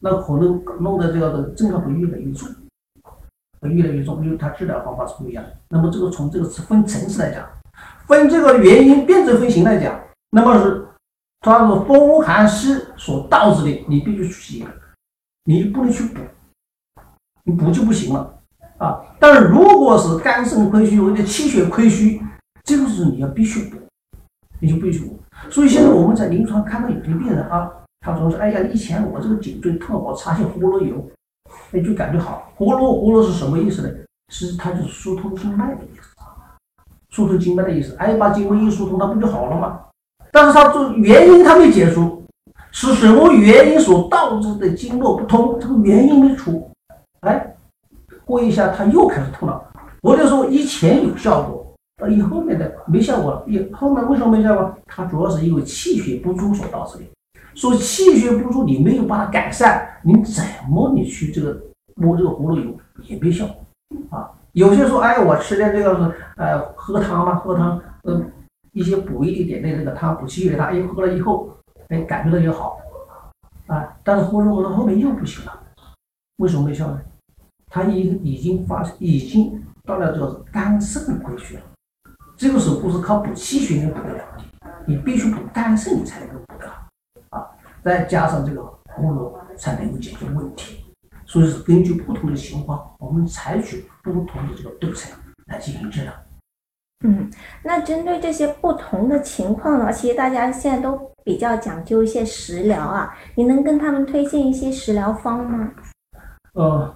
[0.00, 2.48] 那可能弄的这个的症状会越来越重，
[3.60, 5.56] 会越来越重，因为它治疗方法是不一样的。
[5.68, 7.46] 那么这个从这个是分层次来讲，
[8.06, 9.98] 分这个原因辨证分型来讲，
[10.30, 10.86] 那么是
[11.40, 14.66] 它是风寒湿所导致的，你必须去解，
[15.44, 16.20] 你不能去补，
[17.44, 18.38] 你补就不行了。
[18.78, 22.20] 啊，但是如果是肝肾亏虚或者气血亏虚，
[22.64, 23.76] 这个是你要必须补，
[24.60, 25.18] 你就必须补。
[25.50, 31.04] 所以现在我们在临床看到有些病人啊，他总是哎呀，以前我这个颈椎痛，我擦些活络油，
[31.72, 32.52] 哎就感觉好。
[32.56, 33.88] 活络活络是什么意思呢？
[34.32, 36.14] 是它就是疏通经脉的意思，
[37.10, 37.94] 疏通经脉的意思。
[37.98, 39.80] 哎，把经脉一疏通，它不就好了吗？
[40.32, 42.22] 但是它就原因它没解除，
[42.70, 45.58] 是什么原因所导致的经络不通？
[45.60, 46.70] 这个原因没出，
[47.20, 47.50] 哎。
[48.26, 49.62] 过一下，他又开始痛了。
[50.00, 53.44] 我就说以前有效果，到以后面的没效果了。
[53.46, 54.74] 以后面为什么没效果？
[54.86, 57.04] 它主要是因为气血不足所导致的。
[57.54, 61.60] 说气血不足，你没有把它改善，你怎么你去这个
[61.94, 64.30] 摸这个葫芦油也没效果啊？
[64.52, 68.30] 有些说，哎，我吃点这个呃喝汤嘛，喝汤，嗯，
[68.72, 71.56] 一些补一点的这个汤，补气血的汤，哎，喝了以后，
[71.88, 72.78] 哎，感觉到也好
[73.68, 73.96] 啊。
[74.02, 75.52] 但是喝着喝着后面又不行了，
[76.38, 77.00] 为什么没效呢？
[77.68, 81.62] 他已已经发已经到了这个肝肾亏虚了，
[82.36, 84.44] 这个时候不是靠补气血能补得了的，
[84.86, 87.46] 你必须补肝肾你才能够补得好啊！
[87.82, 88.60] 再加上这个
[88.96, 90.84] 葫芦才能够解决问题。
[91.24, 95.16] 所以是根据不同的情况，我们采取不同的这个对策
[95.46, 96.12] 来进行治疗。
[97.04, 97.30] 嗯，
[97.62, 105.70] 那针对这些不同的情况呢，其实大家现在都比较讲究一些食疗啊，你能跟他们推荐一些食疗方吗？
[106.54, 106.94] 呃。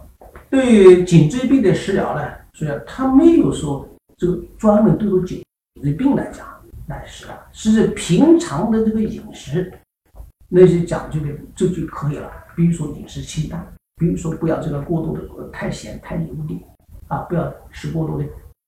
[0.50, 3.86] 对于颈椎病的食疗呢，所以它没有说
[4.18, 5.42] 这个专门对着颈
[5.80, 6.46] 椎病来讲
[6.88, 9.72] 来食疗，是平常的这个饮食
[10.48, 12.30] 那些讲究的这就可以了。
[12.56, 13.64] 比如说饮食清淡，
[13.96, 16.60] 比如说不要这个过度的太咸太油腻
[17.06, 18.24] 啊，不要吃过多的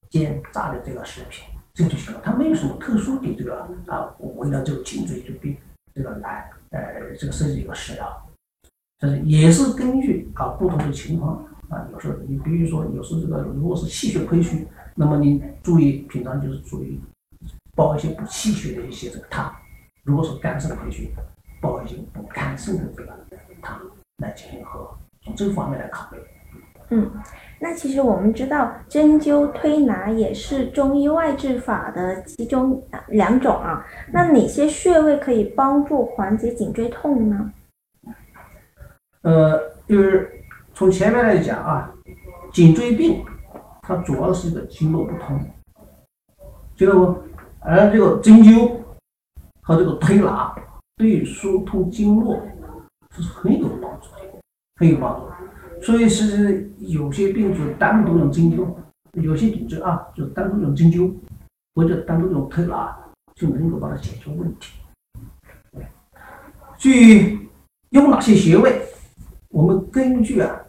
[0.09, 2.21] 煎炸的这个食品，这就行了。
[2.23, 5.57] 它没有什么特殊的这个啊，为了这个颈椎病
[5.93, 8.31] 这个来呃这个设计一个食疗，
[9.01, 11.45] 这是也是根据啊不同的情况。
[11.71, 17.01] 啊，有时候你比如说，有时候这个如果是气血亏虚，那么你注意平常就是注意
[17.75, 19.51] 煲一些补气血的一些这个汤；
[20.05, 21.13] 如果说肝肾亏虚，
[21.61, 23.13] 煲一些补肝肾的这个
[23.63, 23.81] 汤
[24.19, 24.91] 来进行喝。
[25.23, 26.19] 从这个方面来考虑。
[26.91, 27.11] 嗯，
[27.61, 33.87] 那其实我们知道针灸推拿也是中医外治法的其中两种啊。
[34.13, 37.53] 那哪些穴位可以帮助缓解颈椎痛呢？
[39.23, 40.37] 呃，就是。
[40.73, 41.93] 从前面来讲啊，
[42.55, 43.23] 颈椎病
[43.91, 45.37] 它主要是一个经络不通，
[46.77, 47.19] 知道不？
[47.59, 48.81] 而这个针灸
[49.61, 50.55] 和这个推拿
[50.97, 52.41] 对疏通经络
[53.11, 54.41] 是很有帮助的，
[54.77, 55.85] 很有帮助。
[55.85, 58.65] 所以是有些病就单独用针灸，
[59.15, 61.13] 有些病症啊就单独用针灸
[61.75, 62.97] 或者单独用推拿
[63.35, 64.79] 就能够把它解决问题。
[66.79, 67.49] 至于
[67.89, 68.83] 用哪些穴位，
[69.49, 70.61] 我们根据啊。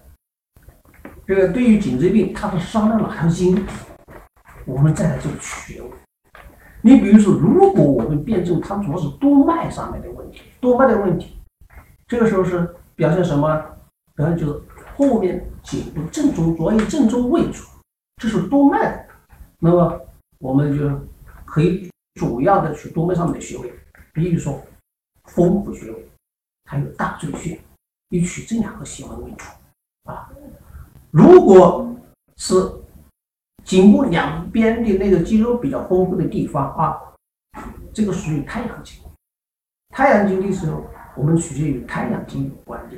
[1.27, 3.65] 这个对于颈椎病，它是伤了哪条筋？
[4.65, 5.89] 我们再来做穴位。
[6.81, 11.38] 你比如说，如果我们辩证它主要是督脉上面的问题，督脉的问题，
[12.07, 13.49] 这个时候是表现什么？
[14.15, 14.62] 表现就是
[14.95, 17.63] 后面颈部正中，主要以正中为主，
[18.17, 19.07] 这是督脉。
[19.60, 20.01] 那么
[20.39, 20.89] 我们就
[21.45, 23.71] 可以主要的去督脉上面的穴位，
[24.12, 24.62] 比如说
[25.25, 26.10] 风府穴位，
[26.65, 27.60] 还有大椎穴，
[28.10, 29.45] 以取这两个穴位为主
[30.12, 30.29] 啊。
[31.12, 31.93] 如果
[32.38, 32.56] 是
[33.65, 36.97] 颈部两边的那个肌肉比较丰富的地方啊，
[37.93, 38.97] 这个属于太阳经。
[39.93, 40.84] 太阳经的时候，
[41.15, 42.95] 我们取决于太阳经有关的，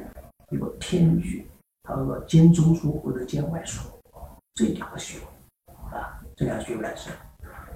[0.52, 1.44] 一个天穴，
[1.90, 3.90] 还有个肩中枢或者肩外束，
[4.54, 7.10] 这两个穴位啊，这两个穴位来治。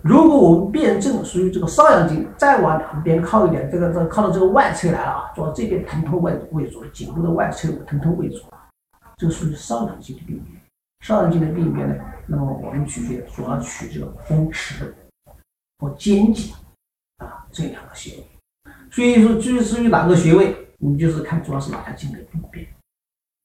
[0.03, 8.43] 如果我们辩证属于这个少阳经，再往两边靠一点，这个这靠到这个外侧来了啊，主要这边疼痛为为主，颈部的外侧疼痛为主。
[9.17, 10.61] 这属于少阳经的病变，
[11.01, 11.95] 少阳经的病变呢，
[12.27, 14.95] 那么我们取穴主要取这个风池
[15.79, 16.53] 和肩颈
[17.17, 18.27] 啊这两个穴位。
[18.91, 22.65] 所以说，至于至于哪个穴位，你就是看主要是哪条经的病变，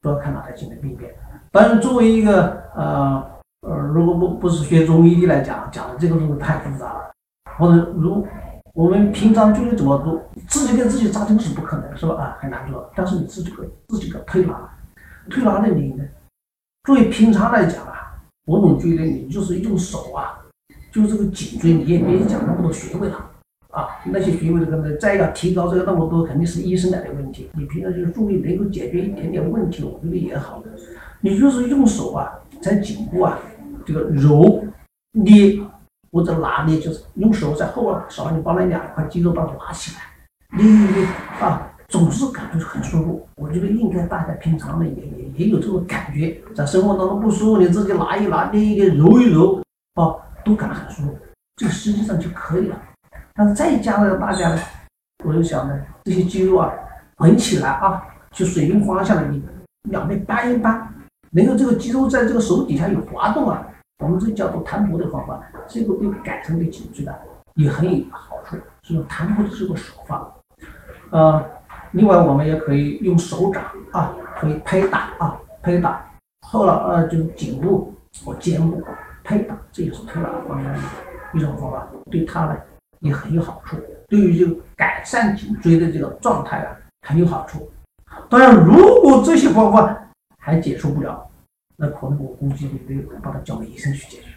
[0.03, 1.13] 主要看哪条经的病变。
[1.51, 3.31] 当然，作为一个呃
[3.63, 7.13] 呃，如果不不是学中医的来讲，讲的这个东西太复杂了。
[7.59, 8.27] 或者如
[8.73, 12.15] 我们平常究竟怎么做，自己给自己扎针是不可能，是吧？
[12.15, 12.91] 啊，很难做。
[12.95, 14.79] 但是你自己可以自己可推拿，
[15.31, 16.05] 推拿的你呢，
[16.85, 20.39] 作为平常来讲啊，我总觉得你就是用手啊，
[20.91, 23.31] 就这个颈椎，你也别讲那么多穴位了。
[23.71, 27.49] 啊，那些穴位的可能再要提高这个那么多，肯定是医生来的问题。
[27.55, 30.69] 你平常就是注意能够解决一点点问题，我觉得也好的。
[31.23, 32.31] 你就是用手啊，
[32.61, 33.39] 在颈部啊，
[33.87, 34.63] 这个揉
[35.13, 35.59] 捏
[36.11, 41.07] 或者拿捏，就是用手在后耳勺，你把那两块肌肉把它拉起来，捏捏捏
[41.41, 43.29] 啊，总是感觉很舒服。
[43.37, 49.61] 我觉得应该大家平常呢也也也有这种感觉，在生活当中不舒服，你自己拿一拿，捏一捏，揉一揉
[49.97, 51.19] 啊，都感觉很舒服。
[51.57, 52.83] 这个实际上就可以了。
[53.35, 54.61] 但是再加上大家呢，
[55.23, 56.73] 我就想呢，这些肌肉啊，
[57.17, 59.43] 滚起来啊，就水平方向的，你
[59.91, 60.89] 两边扳一扳，
[61.31, 63.67] 能够这个肌肉在这个手底下有滑动啊，
[64.03, 67.15] 我们这叫做弹拨的方法，这个对改善对颈椎的
[67.57, 70.27] 也很有好处，是用弹拨的这个手法。
[71.11, 71.45] 呃，
[71.93, 76.05] 另外我们也可以用手掌啊，可以拍打啊，拍打，
[76.47, 78.83] 后了呃，就颈部或肩部
[79.25, 80.79] 拍打，这也是推拿方面的
[81.35, 82.57] 一种方法，对他呢。
[83.03, 83.77] 也很有好处，
[84.07, 87.69] 对于这个改善颈椎的这个状态啊，很有好处。
[88.31, 91.29] 当然，如果这些方法还解除不了，
[91.77, 94.29] 那可能我估计你得把它交给医生去解决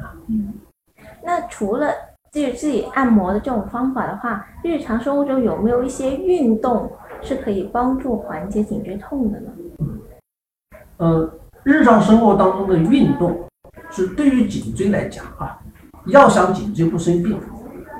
[0.00, 0.16] 啊。
[0.28, 0.54] 嗯，
[1.22, 1.92] 那除了
[2.30, 6.90] 至于自己按摩的这种方法的话，日常生活中有没有一些运动
[7.22, 9.50] 是可以帮助缓解颈椎痛的呢？
[9.78, 10.00] 嗯，
[10.98, 11.30] 呃，
[11.64, 13.38] 日常生活当中的运动
[13.90, 15.58] 是对于颈椎来讲啊，
[16.06, 17.40] 要想颈椎不生病。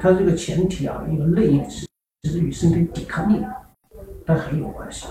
[0.01, 1.85] 它这个前提啊，一个内因是
[2.23, 3.45] 其实与身体抵抗力
[4.25, 5.09] 它很有关系。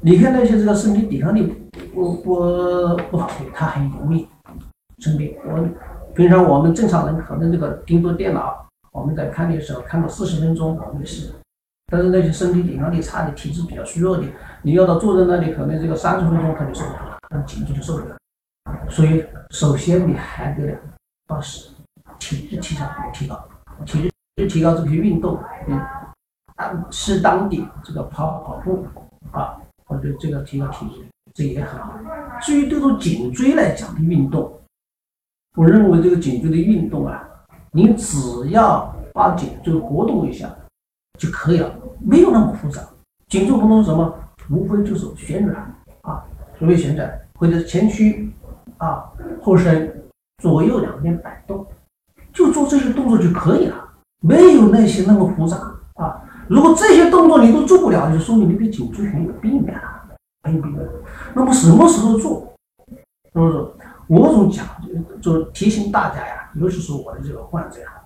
[0.00, 1.54] 你看那些这个身体抵抗力
[1.94, 2.34] 不不
[3.10, 4.26] 不好的，他很容易
[4.98, 5.36] 生病。
[5.44, 5.68] 我
[6.16, 11.30] 平常我们正常人可能这个盯着电脑，我们在看的时候看到四十分钟没事，
[11.88, 14.24] 但是那些身体抵抗力差的、体质比较虚弱的，
[14.62, 18.16] 你要到坐在那里，可能这个三十分钟他就受不了，那颈椎就受不了。
[18.88, 20.78] 所以首先你还得
[21.26, 21.38] 把
[22.18, 23.48] 体质提上提高，
[23.84, 24.10] 体质。
[24.50, 28.86] 提高这些运动，嗯，适当的这个跑跑步
[29.32, 31.94] 啊，或者这个提高体质，这也很好。
[32.42, 34.55] 至于对着颈椎来讲的运动，
[35.56, 37.26] 我认为这个颈椎的运动啊，
[37.72, 40.54] 你只要把颈椎活动一下
[41.18, 42.82] 就可以了，没有那么复杂。
[43.26, 44.14] 颈椎活动是什么？
[44.50, 46.22] 无非就是旋转啊，
[46.58, 48.30] 所谓旋转或者前屈
[48.76, 49.10] 啊、
[49.42, 50.04] 后伸、
[50.42, 51.66] 左右两边摆动，
[52.34, 53.74] 就做这些动作就可以了。
[54.20, 55.56] 没有那些那么复杂
[55.94, 56.22] 啊！
[56.48, 59.82] 如果这些动作你都做不了，就说明你的颈椎很有病变了，
[60.42, 60.86] 很有病变。
[61.34, 62.52] 那么什么时候做？
[63.32, 63.66] 是不是？
[64.08, 64.66] 我总讲，
[65.20, 68.02] 就提醒大家呀，尤其是我的这个患者呀，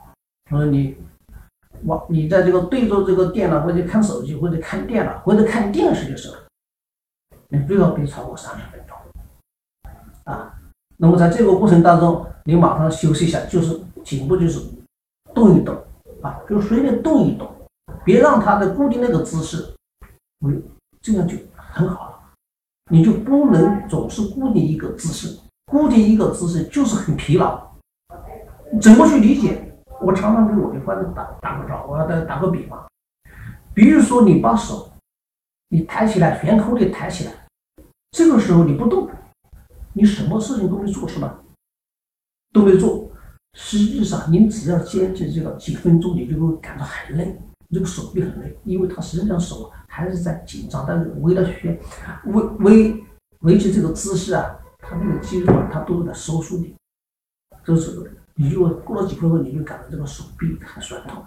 [0.51, 0.97] 我说你，
[1.85, 6.37] 我你在这个对着这个电脑或者看手机或者看电脑或者看电视的时候，
[7.49, 8.97] 你最好别超过三十分钟
[10.25, 10.55] 啊。
[10.97, 14.61] 那么在这个过程当中，你马上休息一下，就是颈部就是
[15.35, 15.77] 动一动。
[16.23, 17.51] 啊，就随便动一动，
[18.05, 19.73] 别让它的固定那个姿势，
[20.45, 20.63] 嗯，
[21.01, 22.21] 这样就很好了。
[22.91, 25.39] 你就不能总是固定一个姿势，
[25.71, 27.71] 固定一个姿势就是很疲劳。
[28.81, 29.73] 怎么去理解？
[30.03, 32.85] 我常常给我的患者打打个招，我要打打个比方，
[33.75, 34.91] 比如说你把手
[35.69, 37.33] 你抬起来，悬空的抬起来，
[38.11, 39.09] 这个时候你不动，
[39.93, 41.41] 你什么事情都没做是吧？
[42.53, 43.11] 都没做。
[43.55, 47.37] 实际上，你只要坚持这个几分钟，你就会感到很累，
[47.71, 51.79] 这个手臂很累，因为它实际上手还是在紧张，但是为了学
[52.27, 53.05] 维维
[53.41, 54.57] 维持这个姿势啊，
[54.91, 56.75] 它那个肌肉啊，它都在收缩的，
[57.63, 61.23] 这个时候你就过了几分钟，你就感到这个手臂很酸痛。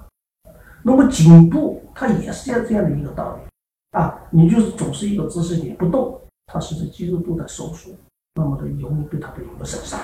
[0.83, 7.91] 那么颈部它也是这样这样的一个道理啊，你就是总是一个姿势你不动，它实际肌肉都在收缩，
[8.35, 9.97] 那么的容易对它的一个损伤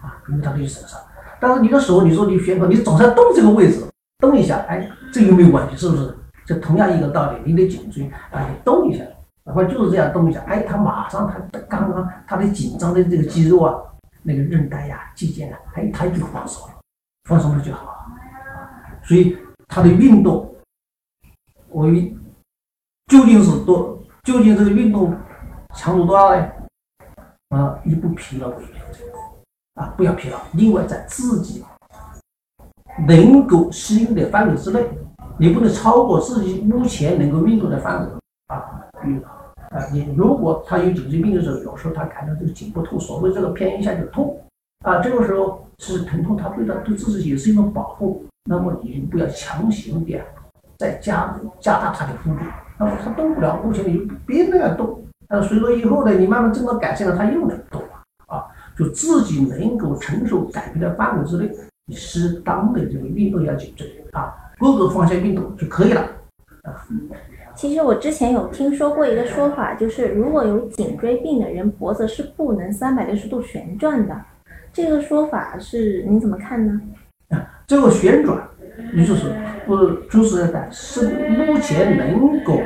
[0.00, 1.00] 啊，容易它的一个损伤。
[1.40, 3.84] 但是你的手，你说你悬空，你总是要动这个位置，
[4.18, 6.16] 动一下，哎，这又没有问题，是不是？
[6.46, 9.04] 这同样一个道理，你的颈椎啊，你动一下，
[9.44, 13.74] 哪怕就是这样动一下，哎，他马上他刚刚他的紧张的这个肌肉啊，
[14.22, 16.74] 那个韧带呀、肌腱啊，哎，他就放松了，
[17.28, 17.94] 放松了就好了。
[19.02, 19.36] 所以
[19.68, 20.50] 他的运动，
[21.68, 21.86] 我
[23.08, 24.02] 究竟是多？
[24.22, 25.14] 究竟这个运动
[25.74, 26.50] 强度多大呢？
[27.50, 29.06] 啊，以不疲劳为标准。
[29.74, 30.40] 啊，不要疲劳。
[30.54, 31.62] 另外，在自己
[33.06, 34.88] 能够适应的范围之内，
[35.38, 38.12] 你不能超过自己目前能够运动的范围
[38.46, 38.80] 啊。
[39.02, 39.20] 比如
[39.74, 44.40] 啊，你如果他有颈椎病的时候，有时候他感到这个颈部痛，所谓这个偏一下就痛
[44.84, 48.24] 啊，这个时候是疼痛，他对他对自己也是一种保护。
[48.48, 50.22] 那么你就不要强行点
[50.76, 52.40] 再加加大它的幅度，
[52.78, 55.02] 那么它动不了，目前你就别那样动。
[55.26, 57.88] 但随着以后呢，你慢慢症状改善了，它又能动了
[58.26, 58.44] 啊，
[58.76, 61.50] 就自己能够承受改变的范围之内，
[61.86, 66.02] 你适当的这个运动要颈椎啊，各个方向运动就可以了
[66.62, 66.86] 啊。
[67.56, 74.20] 其实我之前有听说过一个说法，就是如果有颈椎病的人，脖子是不能三百六十度旋转的。
[74.72, 76.80] 这个说法是你怎么看呢？
[77.28, 78.46] 啊，这个旋转，
[78.92, 79.32] 你就是
[79.66, 82.60] 不就是的是目前能够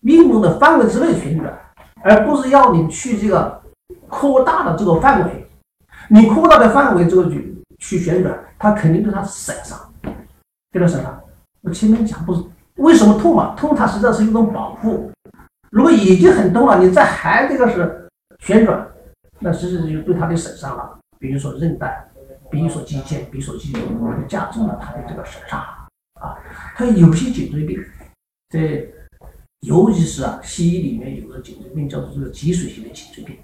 [0.00, 1.56] 运动的范围之内旋转，
[2.02, 3.62] 而不是要你去这个
[4.08, 5.46] 扩大的这个范围。
[6.08, 9.78] 你扩大的范围这个去去旋转，它肯定对它损伤，
[10.72, 11.22] 对它损伤。
[11.62, 12.42] 我前面讲不是。
[12.76, 13.54] 为什么痛嘛？
[13.54, 15.10] 痛它实际上是一种保护。
[15.70, 18.08] 如果已经很痛了，你再还这个是
[18.40, 18.86] 旋转，
[19.38, 20.98] 那实际上就对它的损伤了。
[21.18, 22.04] 比如说韧带，
[22.50, 23.80] 比如说肌腱，比如说肌肉，
[24.28, 25.60] 加重了它的这个损伤
[26.20, 26.36] 啊。
[26.74, 27.78] 它有些颈椎病，
[28.50, 28.84] 在
[29.60, 33.36] 尤其是啊，西医里面有个颈椎病叫做这个脊髓型的颈椎病。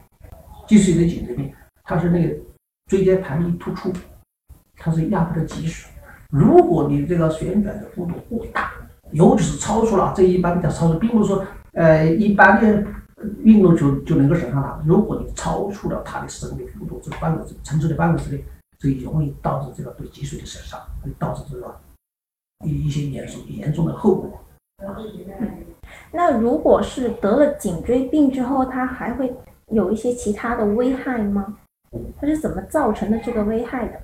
[0.66, 1.52] 脊髓的颈椎病，
[1.84, 2.34] 它是那个
[2.86, 3.92] 椎间盘一突出，
[4.76, 5.86] 它是压迫的脊髓。
[6.30, 8.72] 如果你这个旋转的幅度过大，
[9.12, 12.84] 尤其是超出了这一般比较超出，并不是说呃一般的
[13.42, 14.80] 运动就就能够损伤它。
[14.84, 18.44] 如果你超出了它的生理幅度这个范围承受的范围之内，
[18.78, 21.74] 就容易导致这个对脊髓的损伤，会导致这个
[22.64, 24.40] 一一些严重严重的后果。
[26.12, 29.34] 那如果是得了颈椎病之后，它还会
[29.68, 31.56] 有一些其他的危害吗？
[32.20, 34.00] 它是怎么造成的这个危害的？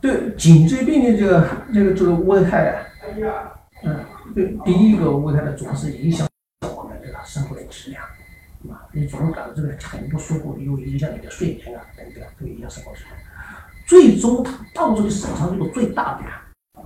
[0.00, 3.57] 对颈椎病的这个这个这个危害啊。
[3.82, 4.04] 嗯，
[4.64, 6.28] 第一个危害的主要是影响
[6.76, 8.02] 我们这个生活的质量，
[8.68, 13.14] 啊，你总是感到这个很不舒服，又影响你的睡眠啊，等等，都影响生活质量。
[13.86, 16.82] 最终它导致的损伤这个最大的，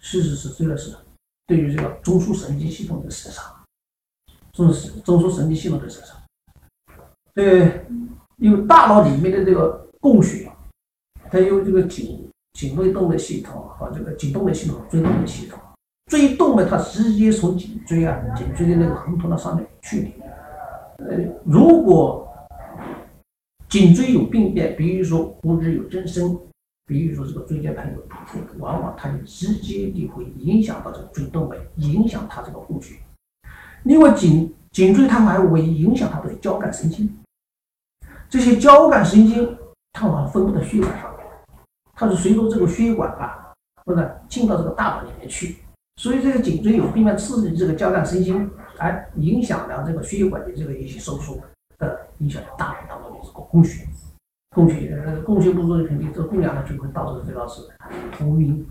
[0.00, 0.94] 其实是这个是
[1.46, 3.44] 对于这个中枢神经系统的损伤，
[4.52, 6.14] 中枢中枢神经系统的损伤。
[7.32, 7.84] 对，
[8.36, 10.52] 因为大脑里面的这个供血，
[11.30, 15.58] 它有这个颈颈内动脉系统和这个颈动脉系统、椎动脉系统。
[16.06, 20.10] 椎动脉它直接从颈椎啊，颈椎的那个横突到上面去的。
[20.98, 22.28] 呃，如果
[23.68, 26.38] 颈椎有病变，比如说骨质有增生，
[26.86, 32.94] 比如说这个椎间盘有突出，往往它就直接的会影响到这个椎动脉，影响它这个供血。
[33.84, 37.10] 另外，颈颈椎它还会影响它的交感神经，
[38.28, 39.56] 这些交感神经
[39.92, 41.26] 它往往分布在血管上面，
[41.94, 43.52] 它是随着这个血管啊，
[43.86, 45.56] 或者进到这个大脑里面去。
[45.96, 51.38] 所以这个颈椎有病变，刺激这个交感神经，而影响了这个血管的这个一些收缩，
[51.78, 53.86] 的影响大脑当中的这个供血，
[54.54, 57.62] 供血呃供血不足肯定这个供氧呢就会导致这个是
[58.12, 58.66] 头晕、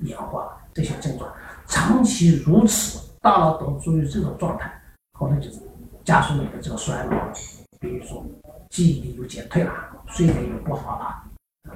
[0.00, 1.30] 眼花这些症状。
[1.66, 4.80] 长期如此，大脑都处于这种状态，
[5.18, 5.60] 可能就是
[6.04, 7.32] 加速你的这个衰老，
[7.80, 8.24] 比如说
[8.70, 9.72] 记忆力又减退了，
[10.06, 11.24] 睡眠又不好了，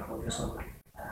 [0.07, 0.57] 或者说。
[0.95, 1.03] 呃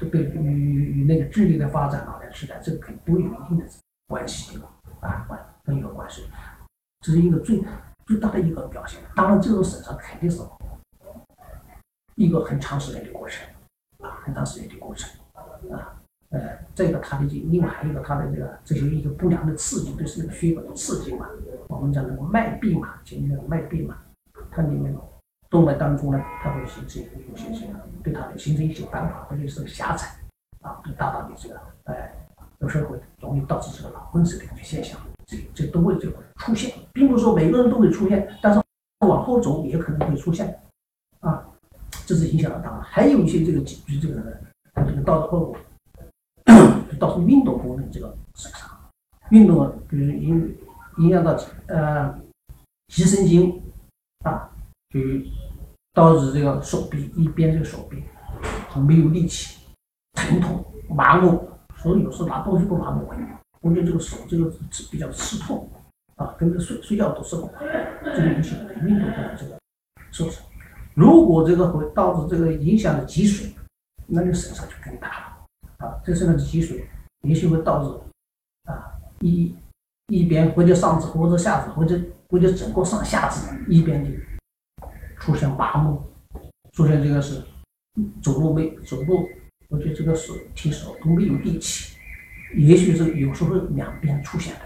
[0.00, 3.64] 都对与与那个智力的发展，老年痴呆这个肯定都有一定的
[4.08, 4.58] 关系
[5.00, 6.24] 啊，关都有关系，
[7.00, 7.62] 这是一个最
[8.06, 8.98] 最大的一个表现。
[9.14, 10.40] 当然，这种损伤肯定是
[12.14, 13.46] 一个很长时间的过程
[13.98, 15.10] 啊，很长时间的过程
[15.70, 16.00] 啊。
[16.30, 21.28] 呃，这个它的另外还有一个它的这个这些一个不良的刺激，对这个血管的刺激嘛，
[21.68, 23.98] 我们讲那个脉壁嘛，前面那个脉壁嘛，
[24.50, 24.96] 它里面。
[25.50, 27.66] 动脉当中呢，它会形成有些些
[28.04, 30.06] 对它形成一些斑块或者是狭窄
[30.62, 32.14] 啊，对大脑的这个哎，
[32.60, 38.62] 有时候会容易导致这个脑昏死的一个现象，这这都会这个出现，并不是说每个人都会出现，但是
[39.00, 40.56] 往后走也可能会出现
[41.18, 41.44] 啊，
[42.06, 42.80] 这是影响到大脑。
[42.82, 44.40] 还有一些这个颈椎这个
[44.72, 45.56] 它这个导致后果，
[47.00, 48.70] 导致运动功能这个损伤，
[49.30, 50.56] 运动，比如影
[50.98, 51.36] 影响到
[51.66, 52.16] 呃
[52.86, 53.60] 脊神经
[54.24, 54.48] 啊。
[54.90, 55.00] 就
[55.92, 58.02] 导致这个手臂一边这个手臂
[58.68, 59.58] 很没有力气、
[60.14, 63.08] 疼痛、麻木，所以有时候拿东西不麻木，
[63.60, 64.52] 我觉得这个手这个
[64.90, 65.68] 比较刺痛
[66.16, 67.48] 啊，跟着睡睡觉都是很
[68.04, 69.58] 这个影响运动的这个
[70.10, 70.42] 受伤。
[70.94, 73.52] 如果这个会导致这个影响的脊髓，
[74.06, 76.00] 那就损伤就更大了啊。
[76.04, 76.82] 这是那个脊髓，
[77.22, 78.00] 也许会导致
[78.64, 79.54] 啊一
[80.08, 84.10] 一边或者上肢或者下肢或者或者整个上下肢一边的。
[85.20, 86.02] 出现麻木，
[86.72, 87.40] 出现这个是
[88.20, 89.28] 走路没走路
[89.68, 91.96] 我觉得这个手提手都没有力气，
[92.56, 94.60] 也许是有时候两边出现的。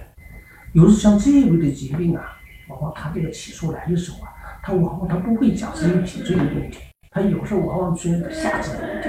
[0.73, 2.39] 有时像这一类的疾病啊，
[2.69, 4.31] 往往他这个起出来的时候啊，
[4.63, 6.79] 他往往他不会讲是因为颈椎有问题，
[7.11, 9.09] 他有时候往往出现下肢的问题。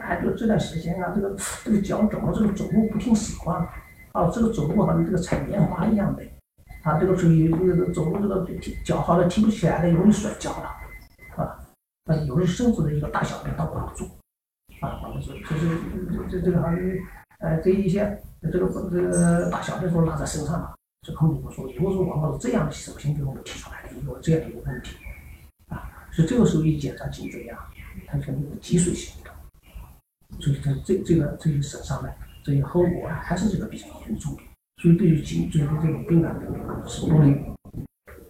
[0.00, 3.68] 哎，就这段时间啊，这个这个脚怎么这个走路不听使唤了
[4.12, 4.30] 啊？
[4.32, 6.22] 这个走路好像这个踩棉花一样的，
[6.86, 8.46] 啊，这个属于这个走路这个
[8.84, 10.68] 脚好像提不起来了，容易摔跤了，
[11.34, 11.58] 啊，
[12.04, 14.04] 啊，有时甚至的一个大小便倒不住，
[14.80, 15.80] 啊，这就是
[16.30, 16.78] 这这个好像
[17.40, 24.96] 呃这一些这个这个大小便都拉在身上了，这肯定不说，如果说往往是这样首先给我们提出来的一个这样的一个问题，
[25.66, 27.68] 啊，所以这个时候一检查颈椎啊，
[28.06, 29.30] 它肯定是积水性的。
[30.38, 32.08] 所以，这这这个这些损伤呢，
[32.44, 34.42] 这些后果，还是这个比较严重的。
[34.82, 36.34] 所以，对于颈椎的这种病啊，
[36.86, 37.34] 是不能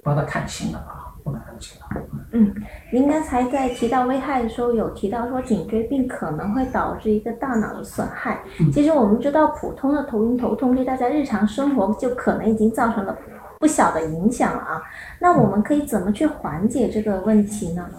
[0.02, 1.86] 把它看轻了啊，不能看轻了。
[2.30, 2.54] 嗯，
[2.92, 8.44] 您刚才在提到危害的时候，有提到说颈椎病可能会导致一个大脑的损害。
[8.72, 13.18] 其实我们知道，普通的头晕头痛对大家日常生活就可能已经造成了
[13.58, 14.80] 不小的影响了啊。
[15.20, 17.90] 那我们可以怎么去缓解这个问题呢？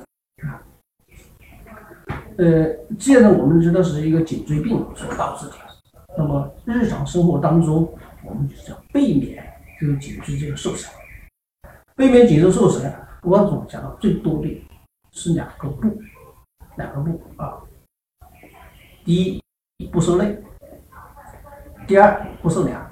[2.37, 5.53] 呃，既然我们知道是一个颈椎病所导致的，
[6.17, 7.91] 那么日常生活当中，
[8.23, 9.43] 我们就是要避免
[9.79, 10.91] 这个颈椎这个受伤。
[11.95, 12.91] 避免颈椎受伤，
[13.23, 14.67] 我总讲到最多的
[15.11, 15.99] 是两个步，
[16.77, 17.61] 两个步啊。
[19.03, 19.41] 第
[19.77, 20.35] 一，不受累；
[21.87, 22.85] 第二，不受凉。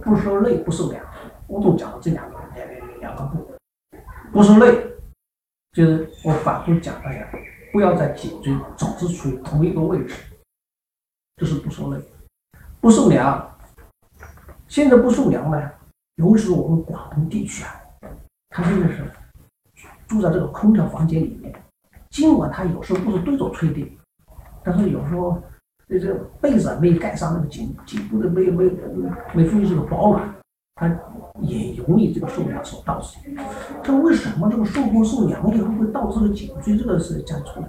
[0.00, 1.04] 不受累，不受凉，
[1.46, 3.50] 我总讲了这两个两两个步。
[4.32, 4.86] 不受累，
[5.72, 7.26] 就是我反复讲大家。
[7.72, 10.14] 不要在颈椎总是处于同一个位置，
[11.36, 12.00] 这是不受累，
[12.80, 13.53] 不受凉。
[14.74, 15.70] 现在不受凉呢，
[16.16, 17.70] 尤其是我们广东地区啊，
[18.48, 19.08] 他现在是
[20.08, 21.54] 住在这个空调房间里面，
[22.10, 23.96] 尽管他有时候不是对着吹的，
[24.64, 25.40] 但是有时候
[25.86, 28.70] 这这个被子没盖上，那个颈颈部的没有没有
[29.32, 30.34] 没注意这个保暖，
[30.74, 30.88] 它
[31.40, 33.16] 也容易这个受凉所导致。
[33.80, 37.68] 这为什么这个受风受凉以后会导致这个颈椎这个是这样出来？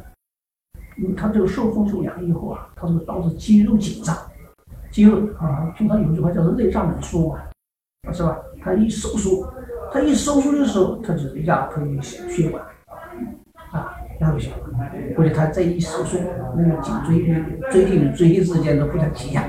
[0.98, 4.18] 因为它这个受风受凉以后啊，它是导致肌肉紧张，
[4.96, 8.38] 肌肉啊，平常有句话叫做内脏萎缩嘛，是吧？
[8.64, 9.54] 它一收缩，
[9.92, 12.64] 它一收缩的时候，它就压迫于血管
[13.74, 16.18] 啊，压迫血管，或者它再一收缩，
[16.56, 17.26] 那个颈椎
[17.70, 19.44] 椎体与椎体之间都互相挤压，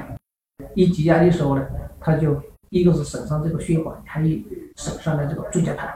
[0.75, 1.65] 一挤压的时候呢，
[2.01, 2.43] 它就。
[2.71, 4.37] 一个是损伤这个血管，还有
[4.75, 5.89] 损伤的这个椎间盘，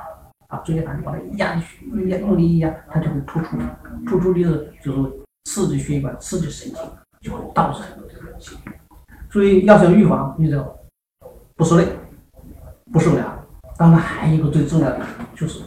[0.46, 3.56] 啊，椎间盘把它压下去，压用力一压，它就会突出，
[4.06, 5.12] 突出就是就是
[5.46, 6.80] 刺激血管，刺激神经，
[7.20, 8.72] 就会导致很多这个疾病。
[9.30, 10.64] 所以要想预防，你就
[11.56, 11.86] 不受累，
[12.92, 13.38] 不受凉。
[13.76, 15.60] 当然还有一个最重要的，就是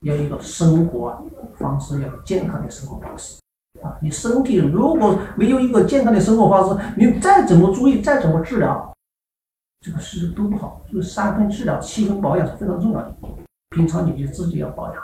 [0.00, 1.22] 要一个生活
[1.56, 3.38] 方式，要健康的生活方式。
[3.82, 8.92] 啊，你身体如果没有一个健康的生活方式，你再怎么注意，再怎么治疗。
[9.80, 13.14] 这个是都不好，就是三分治疗，七分保养是非常重要的。
[13.70, 15.02] 平常你就自己要保养。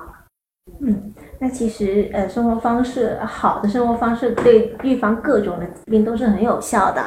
[0.81, 7.03] 嗯，那其实呃，生活方式好的生活方式对预防各种的疾病都是很有效的。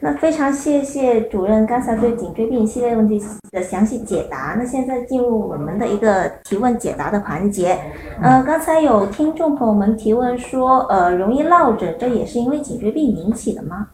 [0.00, 4.54] 那非常谢谢主任刚才对颈椎病系列问题的详细解答。
[4.56, 7.78] 那现在进入我们的一个提问解答的环节。
[8.22, 13.88] 呃，刚才有听众朋友们提问说，呃，容易落枕，这也是因为颈椎病引起的吗？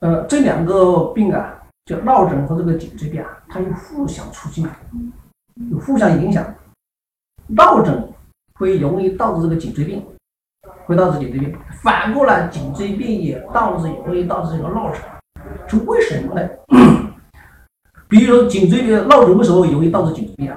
[0.00, 4.66] 呃，这两个病啊，叫落枕和这个颈椎病啊，它有互相促进，
[5.70, 6.42] 有互相影响。
[7.48, 8.08] 落枕
[8.54, 10.04] 会容易导致这个颈椎病，
[10.86, 11.54] 会导致颈椎病。
[11.82, 15.00] 反过来，颈椎病也导致容易导致这个落枕，
[15.68, 16.48] 是为什么呢？
[18.08, 20.56] 比如说颈椎病落枕为什么容易导致颈椎病啊？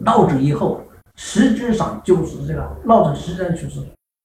[0.00, 0.80] 落枕以后，
[1.16, 3.80] 实质上就是这个落枕，实际上就是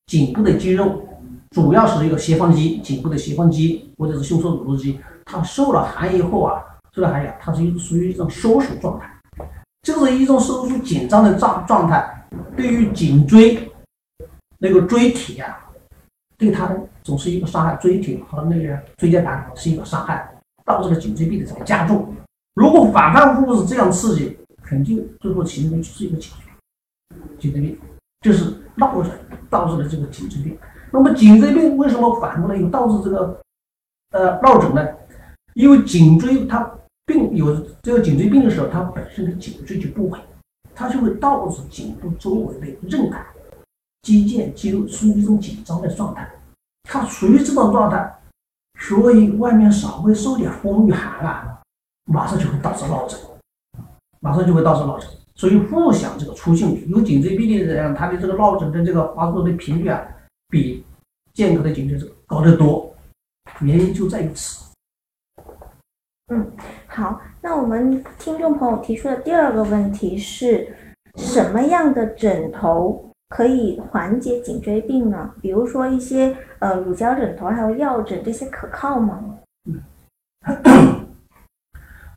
[0.07, 1.03] 颈部的肌肉。
[1.51, 6.59] 主要是一个斜方肌，颈部的斜方肌或者是胸锁乳突肌，它受了寒以后啊，
[6.91, 9.12] 受了寒呀，它是属于一种收缩状态，
[9.83, 12.25] 这是一种收缩紧张的状状态，
[12.55, 13.69] 对于颈椎
[14.57, 15.69] 那个椎体啊，
[16.37, 22.15] 对它的总是一个伤害，椎体和那个椎间盘是一个伤害，导致了颈椎病的这个加重。
[22.55, 27.77] 如果反反复复是这样刺激，肯定最后形成就是一个颈椎颈椎病，
[28.21, 29.11] 就是落枕
[29.49, 30.57] 导致的这个颈椎病。
[30.91, 33.41] 那么颈椎病为什么反过来又导致这个
[34.11, 34.87] 呃落枕呢？
[35.55, 36.71] 因为颈椎它
[37.05, 40.21] 病有这个颈椎病的时候，它本身的颈椎就不稳，
[40.73, 43.25] 它就会导致颈部周围的韧带、
[44.01, 46.29] 肌腱、肌肉处于一种紧张的状态。
[46.83, 48.15] 它处于这种状态，
[48.79, 51.61] 所以外面稍微受点风雨寒啊，
[52.05, 53.19] 马上就会导致落枕，
[54.19, 55.09] 马上就会导致落枕。
[55.35, 60.01] 所以互相这个促进，有颈椎病的人，他的这个落枕的这个发作的频率啊。
[60.49, 60.85] 比
[61.33, 62.95] 健康的颈椎症高得多，
[63.61, 64.71] 原因就在于此。
[66.27, 66.51] 嗯
[66.95, 70.75] 好，那我们听众朋友提出的第二个问题是，
[71.15, 75.33] 什么样的枕头可以缓解颈椎病呢？
[75.41, 79.39] 比如说一些呃乳胶枕头，还有药枕，这些可靠吗？
[79.65, 79.81] 嗯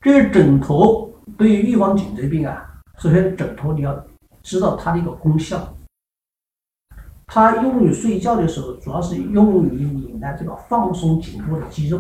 [0.03, 4.05] 这个枕头对于预防颈椎病啊，首先枕头你要
[4.43, 5.75] 知道它的一个功效。
[7.27, 11.99] 它用于睡觉的时候，主要是用于你的这个放松颈部的肌肉，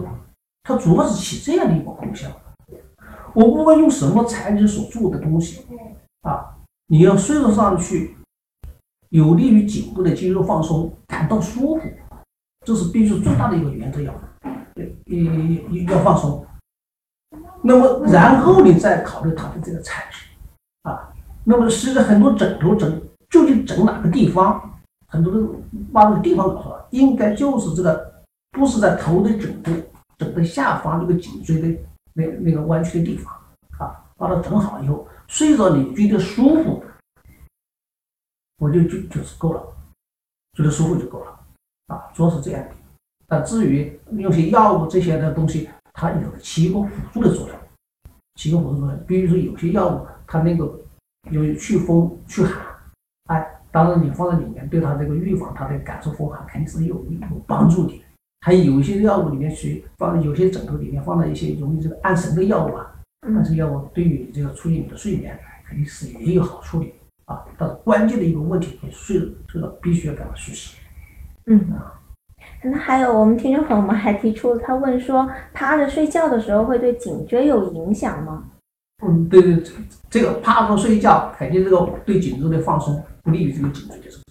[0.65, 2.29] 它主要是起这样的一个功效。
[3.37, 5.67] 我不管用什么材质所做的东西
[6.23, 6.57] 啊，
[6.87, 8.17] 你要睡得上去，
[9.11, 11.83] 有利于颈部的肌肉放松，感到舒服，
[12.65, 14.11] 这是必须最大的一个原则要，
[14.75, 14.85] 呃，
[15.87, 16.47] 要放松。
[17.63, 20.29] 那么然后你再考虑它的这个材质
[20.83, 21.13] 啊。
[21.45, 24.81] 那么实际上很多枕头枕究竟枕哪个地方？
[25.09, 25.47] 很多人
[25.93, 28.15] 把这个地方搞错了，应该就是这个，
[28.53, 29.71] 不是在头的枕部，
[30.17, 31.69] 枕的下方这个颈椎的
[32.17, 33.33] 那那个弯曲的地方
[33.79, 36.83] 啊，把它整好以后，睡着你觉得舒服，
[38.57, 39.63] 我就就就是够了，
[40.55, 41.39] 觉得舒服就够了
[41.89, 42.71] 啊，主要是这样的。
[43.29, 47.59] 那至于用些药物这些的东西，它有起一个辅助的作用，
[48.37, 49.05] 起个辅助作用。
[49.07, 50.65] 比如说有些药物，它那个
[51.31, 52.65] 有祛风祛寒，
[53.27, 53.53] 哎。
[53.73, 58.03] 当然，你放在里面，对它这个预防它的感受风寒肯定是有有帮助的。
[58.41, 66.87] 还有一些药物里面去放，有些枕头里面放了一些容易这个安神的药物啊，安神药物对于这个促进你的睡眠肯定是也有好处的
[67.25, 67.45] 啊。
[67.59, 69.19] 但是关键的一个问题，你睡
[69.49, 70.77] 睡了必须要赶快休息。
[71.47, 72.01] 嗯啊，
[72.63, 78.45] 那还有我们听众朋友们还提出，他问说，趴着睡觉的时候会对颈椎有影响吗？
[79.07, 79.73] 嗯，对对，这
[80.09, 83.03] 这个趴着睡觉肯定这个对颈椎的放松。
[83.23, 84.26] 不利于这个颈椎的这个放松。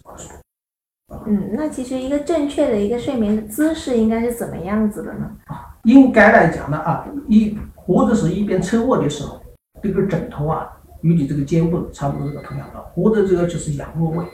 [1.25, 5.29] 嗯，那其实一个正确的一个睡眠的姿势应该是怎么样子的呢？
[5.45, 9.39] 啊，应该来讲呢，啊，一或者是一边侧卧的时候，
[9.81, 10.67] 这个枕头啊
[11.01, 14.25] 与你这个肩部差不多这个同样高，或者这个就是仰卧位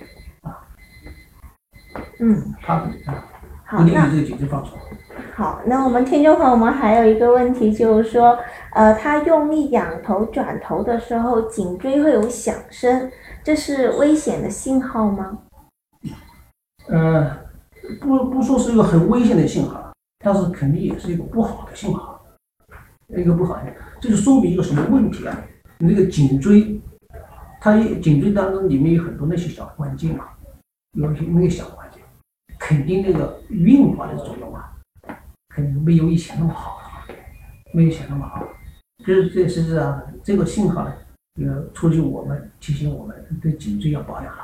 [0.41, 0.59] 啊。
[2.19, 2.77] 嗯，它
[3.77, 4.77] 不利于这个颈椎放松。
[5.35, 8.37] 好，那我们听众朋友们还有一个问题就是说，
[8.73, 13.09] 呃，他用力仰头转头的时候，颈椎会有响声。
[13.43, 15.39] 这是危险的信号吗？
[16.91, 17.37] 呃，
[18.01, 22.21] 不不说是一个很危险的信号，但是肯定也是一个不好的信号，
[23.07, 25.41] 一个不好的，这就说明一个什么问题啊？
[25.77, 26.81] 你那个颈椎，
[27.61, 30.27] 它颈椎当中里面有很多那些小关节嘛，
[30.97, 31.99] 有些那个小关节，
[32.59, 34.73] 肯定那个运化的作用啊，
[35.55, 36.81] 肯定没有以前那么好，
[37.73, 38.45] 没有以前那么好，
[39.05, 40.93] 就是这实际上这个信号呢。
[41.41, 44.43] 呃，促进我们提醒我们对颈椎要保养了，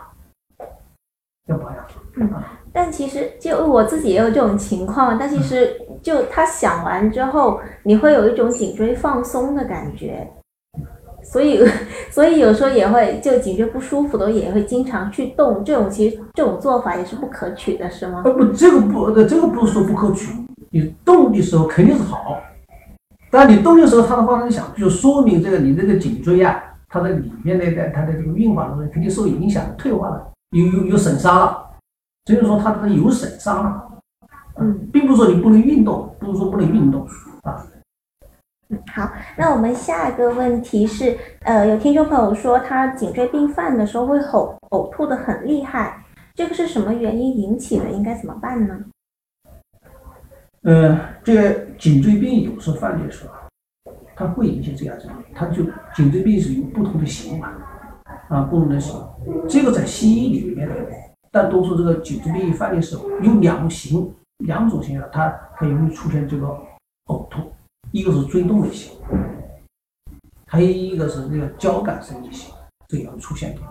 [1.47, 2.01] 要保养好。
[2.20, 2.30] 嗯，
[2.74, 10.28] 但其实就我自己也有这种情况，但其实就他想完之后，你会有一种颈椎放松的感觉，
[11.24, 11.63] 所以
[12.09, 18.24] 所以有时候也会就颈椎不舒服的也会经常去动，这种其实这种做法也是不可取的，是吗？
[18.26, 20.32] 呃不，这个不，这个不是说不可取，
[20.72, 22.38] 你动的时候肯定是好，
[23.30, 26.63] 但你动的时候它的发生响，就说明这个你这个颈椎啊。
[26.89, 31.66] 它的里面那个它的这个运化的东西肯定受影响、退化了，有有有损伤了，
[32.28, 34.01] 所以说它这个有损伤了，
[34.59, 37.07] 嗯，并不是说你不能运动，不是说不能运动
[37.43, 37.65] 啊。
[38.67, 46.03] 嗯，好，那我们下一个问题是，呃，有听众朋友说他颈椎病犯的时候会呕呕吐的很厉害，
[46.36, 47.89] 这个是什么原因引起的？
[47.91, 48.78] 应该怎么办呢？
[50.63, 53.34] 呃，这个颈椎病有时候犯的时候。
[54.19, 55.63] 它会引起这样子，它就
[55.93, 57.53] 颈椎病是有不同的型嘛，
[58.30, 58.99] 啊，不同的型。
[59.47, 60.67] 这个在西医里面，
[61.38, 66.47] 但多数这个颈椎病犯的时候有两型，两种型啊，它它容易出现这个
[67.05, 67.51] 呕吐，
[67.91, 68.97] 一个是椎动脉型，
[70.47, 72.51] 还有一个是那个交感神经型，
[72.88, 73.61] 这样出现的。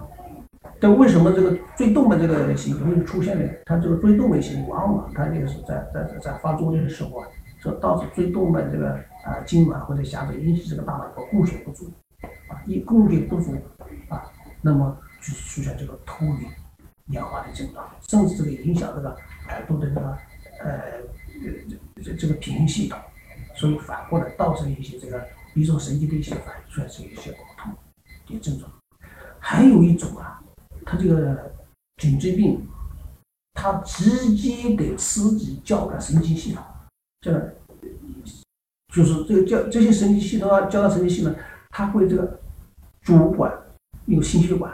[0.79, 3.53] 但为什么这个椎动脉这个型容易出现呢？
[3.65, 7.27] 它这个椎动脉型往往它这个是在在在发作的时候啊。
[7.59, 8.93] 说导致椎动脉这个
[9.25, 11.91] 啊痉挛或者狭窄，引起这个大脑的供血不足
[12.49, 13.51] 啊，一供血不足
[14.09, 14.23] 啊，
[14.63, 16.47] 那么就出现这个头晕、
[17.09, 19.17] 眼花的症状，甚至这个影响这个
[19.49, 20.19] 耳朵的这个
[20.61, 21.03] 呃
[21.97, 22.99] 这这这个平衡系统，
[23.55, 28.71] 所以反过来导致一些这个一种神经的一些反应，出现一些呕吐的症状。
[29.39, 30.43] 还有一种啊，
[30.85, 31.55] 它这个
[31.99, 32.67] 颈椎病，
[33.55, 36.65] 它直接的刺激交感神经系统。
[37.21, 37.55] 这个
[38.93, 41.33] 就是这个叫这些神经系统啊，交感神经系统，
[41.71, 42.41] 它会这个
[43.03, 43.53] 主管
[44.07, 44.73] 有心血管，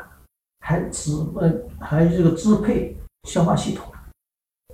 [0.73, 2.97] 还支呃还有这个支配
[3.29, 3.93] 消化系统，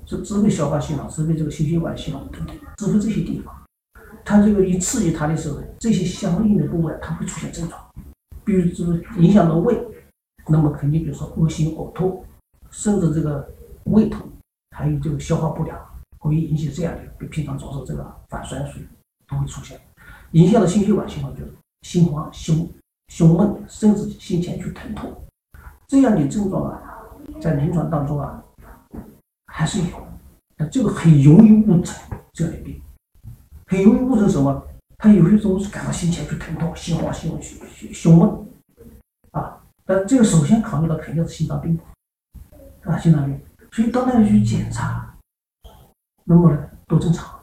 [0.07, 3.53] 是支配消化系统、支配这个心血管系统等等，支配这些地方。
[4.25, 7.81] 它这个一刺激它的时候，这些相应的部位它会出现症状，
[8.45, 9.77] 比如就是影响到胃，
[10.47, 12.25] 那么肯定比如说恶心、呕吐，
[12.71, 13.51] 甚至这个
[13.85, 14.25] 胃痛，
[14.77, 15.77] 还有这个消化不良，
[16.19, 18.83] 会引起这样的，比平常总是这个反酸水
[19.27, 19.81] 都会出现，
[20.31, 22.71] 影响到心血管系统就是心慌、胸
[23.09, 25.11] 胸闷，甚至心前区疼痛，
[25.89, 27.03] 这样的症状啊，
[27.41, 28.45] 在临床当中啊
[29.47, 31.95] 还是有，这个很容易误诊
[32.32, 32.80] 这类病。
[33.66, 34.62] 很容易误诊什么？
[34.99, 38.47] 他有些时候是感到心前区疼痛、心慌、心胸胸闷
[39.30, 39.61] 啊。
[39.86, 41.78] 但这个首先考虑到肯定是心脏病
[42.84, 43.41] 啊，心脏病。
[43.72, 45.14] 所以到那里去检查，
[46.24, 47.41] 那么呢都正常。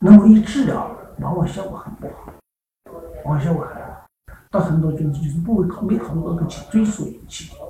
[0.00, 0.90] 那么一治疗，
[1.20, 2.32] 往往效果很不好，
[3.24, 3.83] 往往效果很。
[4.54, 7.60] 到很多就是就是不会考没考虑到个颈椎所引起的。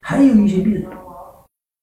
[0.00, 0.88] 还有一些病人。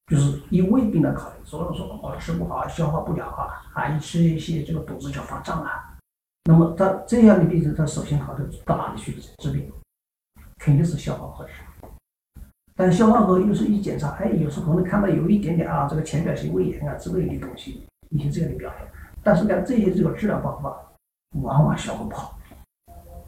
[0.07, 5.97] 就是以胃病来考虑，所以说哦吃不好，消化不良啊，还吃一些这个肚子就发胀啊。
[6.43, 9.67] 那么他这样的病人，他首先考虑到哪里去治病？
[10.59, 11.49] 肯定是消化科。
[12.75, 18.87] 但消化科又是一检查，哎，有时候可能看到有一点点啊，这个浅表性胃炎啊之类的东西，一些这样的表现。
[19.23, 20.77] 但是呢，这些这个治疗方法
[21.41, 22.37] 往往效果不好，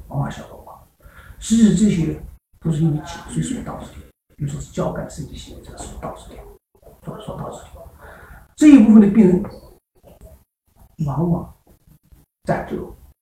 [0.10, 0.64] 往往效果
[1.38, 1.42] 不好。
[1.42, 2.20] 其实这些
[2.60, 6.36] 都是因为颈椎所导致的，比如说是交感神经系统这个所导致的。
[7.26, 7.58] 说到这
[8.58, 9.42] 这一部分的病人，
[11.06, 11.56] 往往
[12.44, 12.76] 在这，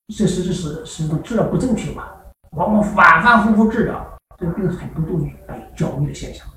[0.07, 2.07] 这实质是是一种治疗不正确嘛？
[2.51, 5.29] 往往反反复复治疗，这个病很多都有
[5.75, 6.47] 焦虑的现象。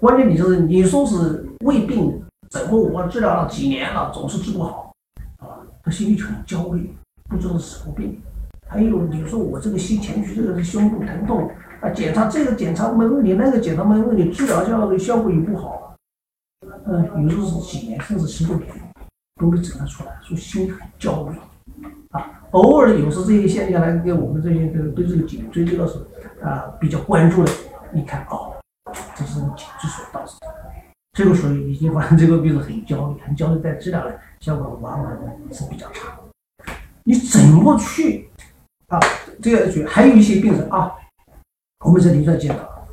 [0.00, 4.94] 关键你就是你说是胃病，怎么我治疗了几年了，总是治不好
[5.38, 5.58] 啊？
[5.82, 8.22] 他心里就很焦虑，不知道是什么病。
[8.76, 11.50] 还有你说我这个心前区这个是胸部疼痛
[11.80, 15.96] 啊，检查这个检查没问题，那个检查没问题，治疗效效果也不好。
[16.84, 18.68] 嗯，有时候是几年甚至十多年
[19.40, 21.38] 都没诊断出来，所以心很焦虑
[22.10, 22.42] 啊。
[22.50, 25.98] 偶尔有时这些现象来，跟我们这些这个对这个颈椎这个是
[26.42, 27.52] 啊比较关注的，
[27.94, 28.52] 一看哦，
[29.16, 30.46] 这是颈椎所导致的。
[31.12, 35.16] 这个时候已经发现这个病人很焦虑，很焦虑，但治疗呢效果往往
[35.50, 36.12] 是比较差。
[37.04, 38.28] 你怎么去
[38.88, 39.00] 啊？
[39.42, 40.94] 这个去还有一些病人啊，
[41.84, 42.88] 我们在临床见到，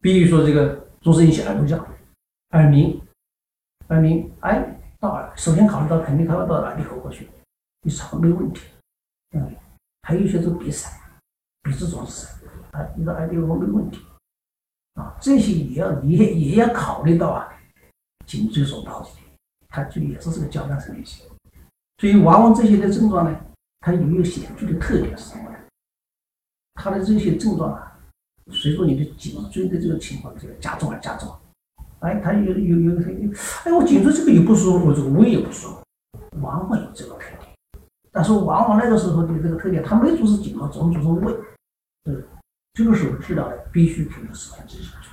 [0.00, 1.76] 比如说这个总是引起耳朵叫。
[2.50, 3.00] 耳鸣，
[3.88, 7.26] 耳鸣，哎，到耳，首先考虑到肯定他要到耳鼻喉科去，
[7.80, 8.66] 你查没问题，
[9.30, 9.56] 嗯，
[10.02, 10.90] 还有一些是鼻塞，
[11.62, 12.28] 鼻子总是塞，
[12.72, 14.04] 啊，你到耳鼻喉没问题，
[14.96, 17.48] 啊，这些也要也也要考虑到啊，
[18.26, 19.22] 颈椎所导致的，
[19.70, 21.34] 它就也是这个交感神经系统，
[21.96, 23.40] 所以往往这些的症状呢，
[23.82, 25.56] 它有一个显著的特点是什么呢？
[26.74, 27.98] 它的这些症状啊，
[28.50, 31.28] 随着你的颈椎的这个情况这个加重而加重。
[31.98, 33.30] 哎，他有有有个特点，
[33.64, 35.82] 哎，我颈椎这个也不舒服，我这个胃也不舒服，
[36.40, 37.38] 往往有这个特点。
[38.10, 41.34] 但是往往那个时候的这个特点，他没主治颈，总主治胃。
[42.04, 42.24] 对，
[42.74, 45.10] 这个时候治疗的必须肯定是治下去，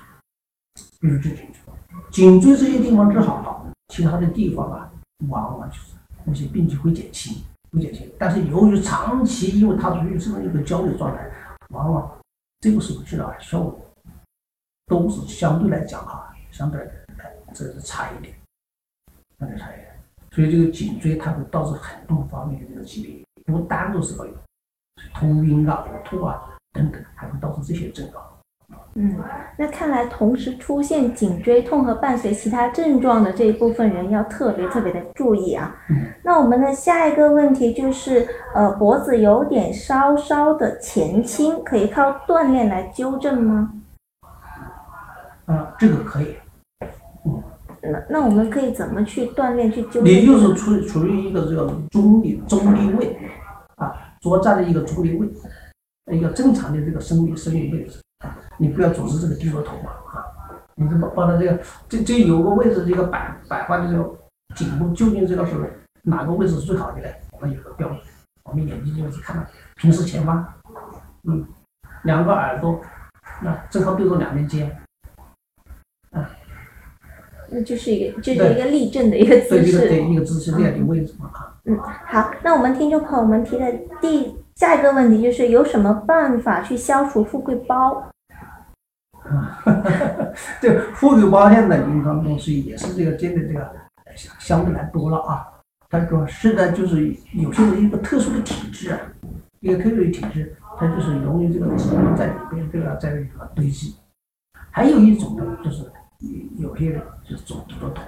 [1.00, 1.74] 必须治颈椎。
[2.12, 4.92] 颈椎这些地方治好了，其他的地方啊，
[5.28, 5.94] 往往就是
[6.24, 7.38] 那些病情会减轻，
[7.72, 8.12] 不减轻。
[8.18, 11.30] 但是由于长期，因为他处于这么一个焦虑状态，
[11.70, 12.20] 往往
[12.60, 13.80] 这个时候治疗效果
[14.86, 16.26] 都是相对来讲哈。
[16.52, 18.36] 相对来讲，这是差一点，
[19.38, 19.88] 相对差一点。
[20.32, 24.28] 所以这个颈椎它会导致很多方面的这个疾病，不单独是个
[25.14, 28.24] 头晕啊、呕吐啊等等，还会导致这些症状。
[28.96, 29.16] 嗯，
[29.58, 35.76] 那看来同时出现颈椎痛和伴随其他症状的这一部分人要特别特别的注意啊。
[35.90, 36.08] 嗯。
[36.24, 43.72] 那我们的下一个问题就是，呃，脖子有点稍稍的前倾，可以靠锻炼来纠正吗？
[45.46, 46.36] 啊，这个可以。
[47.26, 47.44] 嗯，
[47.82, 50.06] 那那我们可以怎么去锻炼去纠正？
[50.06, 53.18] 你就是处处于一个这个中立中立位，
[53.76, 55.28] 啊，坐站的一个中立位，
[56.12, 58.02] 一个正常的这个生理生理位置啊，
[58.62, 60.22] 你不要总是这个低着头嘛啊，
[60.76, 64.14] 你这么放在这个这这有个位置这个摆摆放的这个
[64.54, 65.54] 颈部究竟这个是
[66.04, 67.08] 哪个位置是最好的呢？
[67.32, 67.98] 我们有个标准，
[68.44, 69.44] 我们眼睛就去看到
[69.78, 70.46] 平视前方，
[71.24, 71.46] 嗯，
[72.04, 72.80] 两个耳朵
[73.42, 74.70] 那正好对着两边肩。
[76.12, 76.30] 啊
[77.52, 81.32] 那就是一个，就是一个立正的一个姿势，对一个姿势这样的位置嘛
[81.66, 88.04] 嗯，好，那我们听众朋友们提的第下一个问题就是有什么办法去消除富贵包？
[89.30, 90.28] 啊，哈哈哈
[90.62, 93.72] 这富贵包现在临床中是也是这个真的这个
[94.16, 95.48] 相相对来多了啊。
[95.90, 99.00] 它主要是呢，就是有些人一个特殊的体质啊，
[99.60, 103.16] 一个特殊的体质，它就是容易这个脂肪在里边这个在
[103.56, 103.96] 堆积。
[104.72, 105.92] 还有一种呢，就是。
[106.58, 108.04] 有些人就是中毒的痛，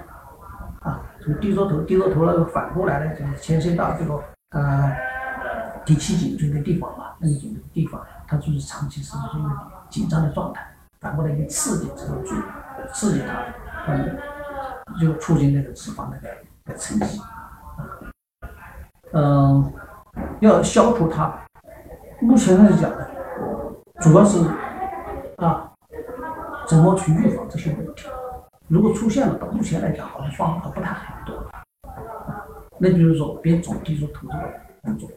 [0.82, 4.94] 啊，从低着头，低着头那个，反过来呢，就是牵涉到这个呃
[5.86, 7.36] 第七颈椎的地方嘛，那个
[7.72, 9.50] 地方，它就是长期是一个
[9.90, 10.62] 紧张的状态，
[11.02, 12.38] 反过来去刺激这个椎，
[12.94, 13.44] 刺激它，
[13.88, 14.18] 嗯，
[15.00, 16.30] 就促进那个脂肪那个
[16.64, 17.82] 的沉积，啊，
[19.12, 19.74] 嗯，
[20.42, 21.34] 要消除它，
[22.22, 23.08] 目前来讲呢，
[24.00, 24.48] 主要是
[25.38, 25.72] 啊，
[26.68, 28.08] 怎么去预防这些问题。
[28.68, 31.44] 如果出现了，到目前来讲，好像方法不太很多。
[32.78, 35.10] 那就是说，别总低着头这个工作。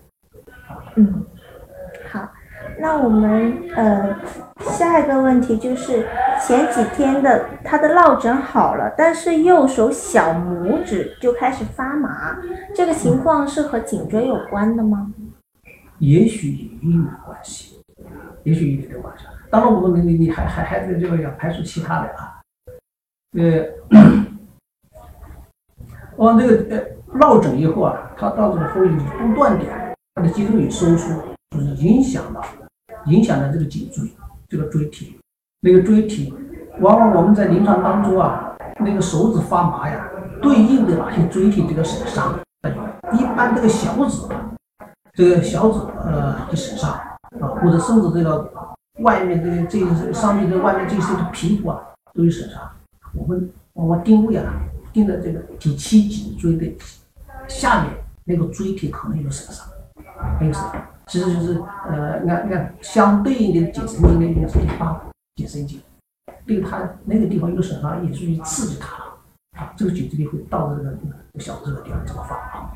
[0.97, 1.27] 嗯，
[2.79, 4.15] 那我们呃
[4.61, 6.07] 下一个问题就是
[6.41, 12.37] 前几天的他的落枕好了，但是右手小拇指就开始发麻，
[12.75, 15.13] 这个情况是和颈椎有关的吗？
[15.99, 17.81] 也许有一点关系，
[18.43, 19.25] 也许有一点关系。
[19.49, 22.41] 当然，我们你你还还还是这个要排除其他的啊。
[23.39, 23.65] 呃，
[26.19, 26.85] 往这个呃
[27.19, 32.45] 落枕以后啊，它到这个后不断点，它的肌肉有收缩，就是影响到
[33.07, 34.09] 影响了这个颈椎
[34.49, 35.19] 这个椎体，
[35.61, 36.33] 那个椎体，
[36.81, 40.09] 往往我们在临床当中啊，那个手指发麻呀，
[40.41, 42.39] 对应的哪些椎体这个损伤？
[43.13, 44.23] 一般这个小指，
[45.13, 48.51] 这个小指呃的损伤啊，或者甚至这个
[49.01, 51.81] 外面这个这上面这外面这些的皮肤啊
[52.15, 52.61] 都有损伤。
[53.15, 54.55] 我们往往定位啊，
[54.93, 56.77] 定在这个第七颈椎的
[57.47, 57.93] 下面
[58.25, 59.67] 那个椎体可能有损伤，
[60.41, 65.01] 没有损伤，其实就是呃，按按相对应的颈神经呢，就是第八
[65.37, 65.81] 颈神经，
[66.47, 68.97] 对它那个地方有损伤，也属于刺激它，
[69.61, 72.73] 啊，这个颈椎病会导致这个小这个地方这么发啊，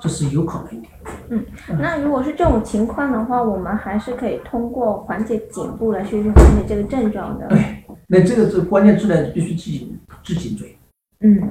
[0.00, 0.88] 这是有可能的。
[1.28, 1.44] 嗯，
[1.78, 7.46] 那如果是这种情况的话，我们还是可以通过缓解颈部来去缓解这个症状的。
[7.48, 7.84] 对。
[8.12, 10.76] 那这个是关键治疗，必须治颈治颈椎。
[11.20, 11.48] 嗯，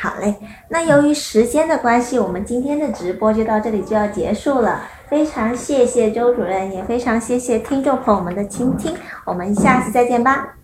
[0.00, 0.32] 好嘞。
[0.68, 4.82] 那由于时间的关系，我们今天的直播就到这里就要结束了。
[5.08, 8.96] 非常谢谢周主任，也非常谢谢听众朋友们的倾听。
[9.24, 10.54] 我们下次再见吧。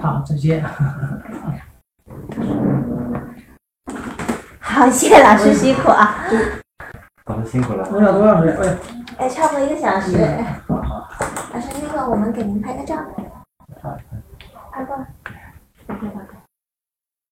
[0.00, 0.64] 好，再见。
[4.58, 6.24] 好，谢谢老师辛苦啊。
[7.26, 7.86] 老师辛苦了。
[7.90, 8.78] 多少多少时间？
[9.18, 10.16] 哎，差不多一个小时。
[10.66, 11.08] 好好。
[11.52, 12.96] 老师，那个我们给您拍个照。
[13.82, 13.94] 好。
[14.72, 14.96] 拍过
[15.88, 16.31] ，OK，OK。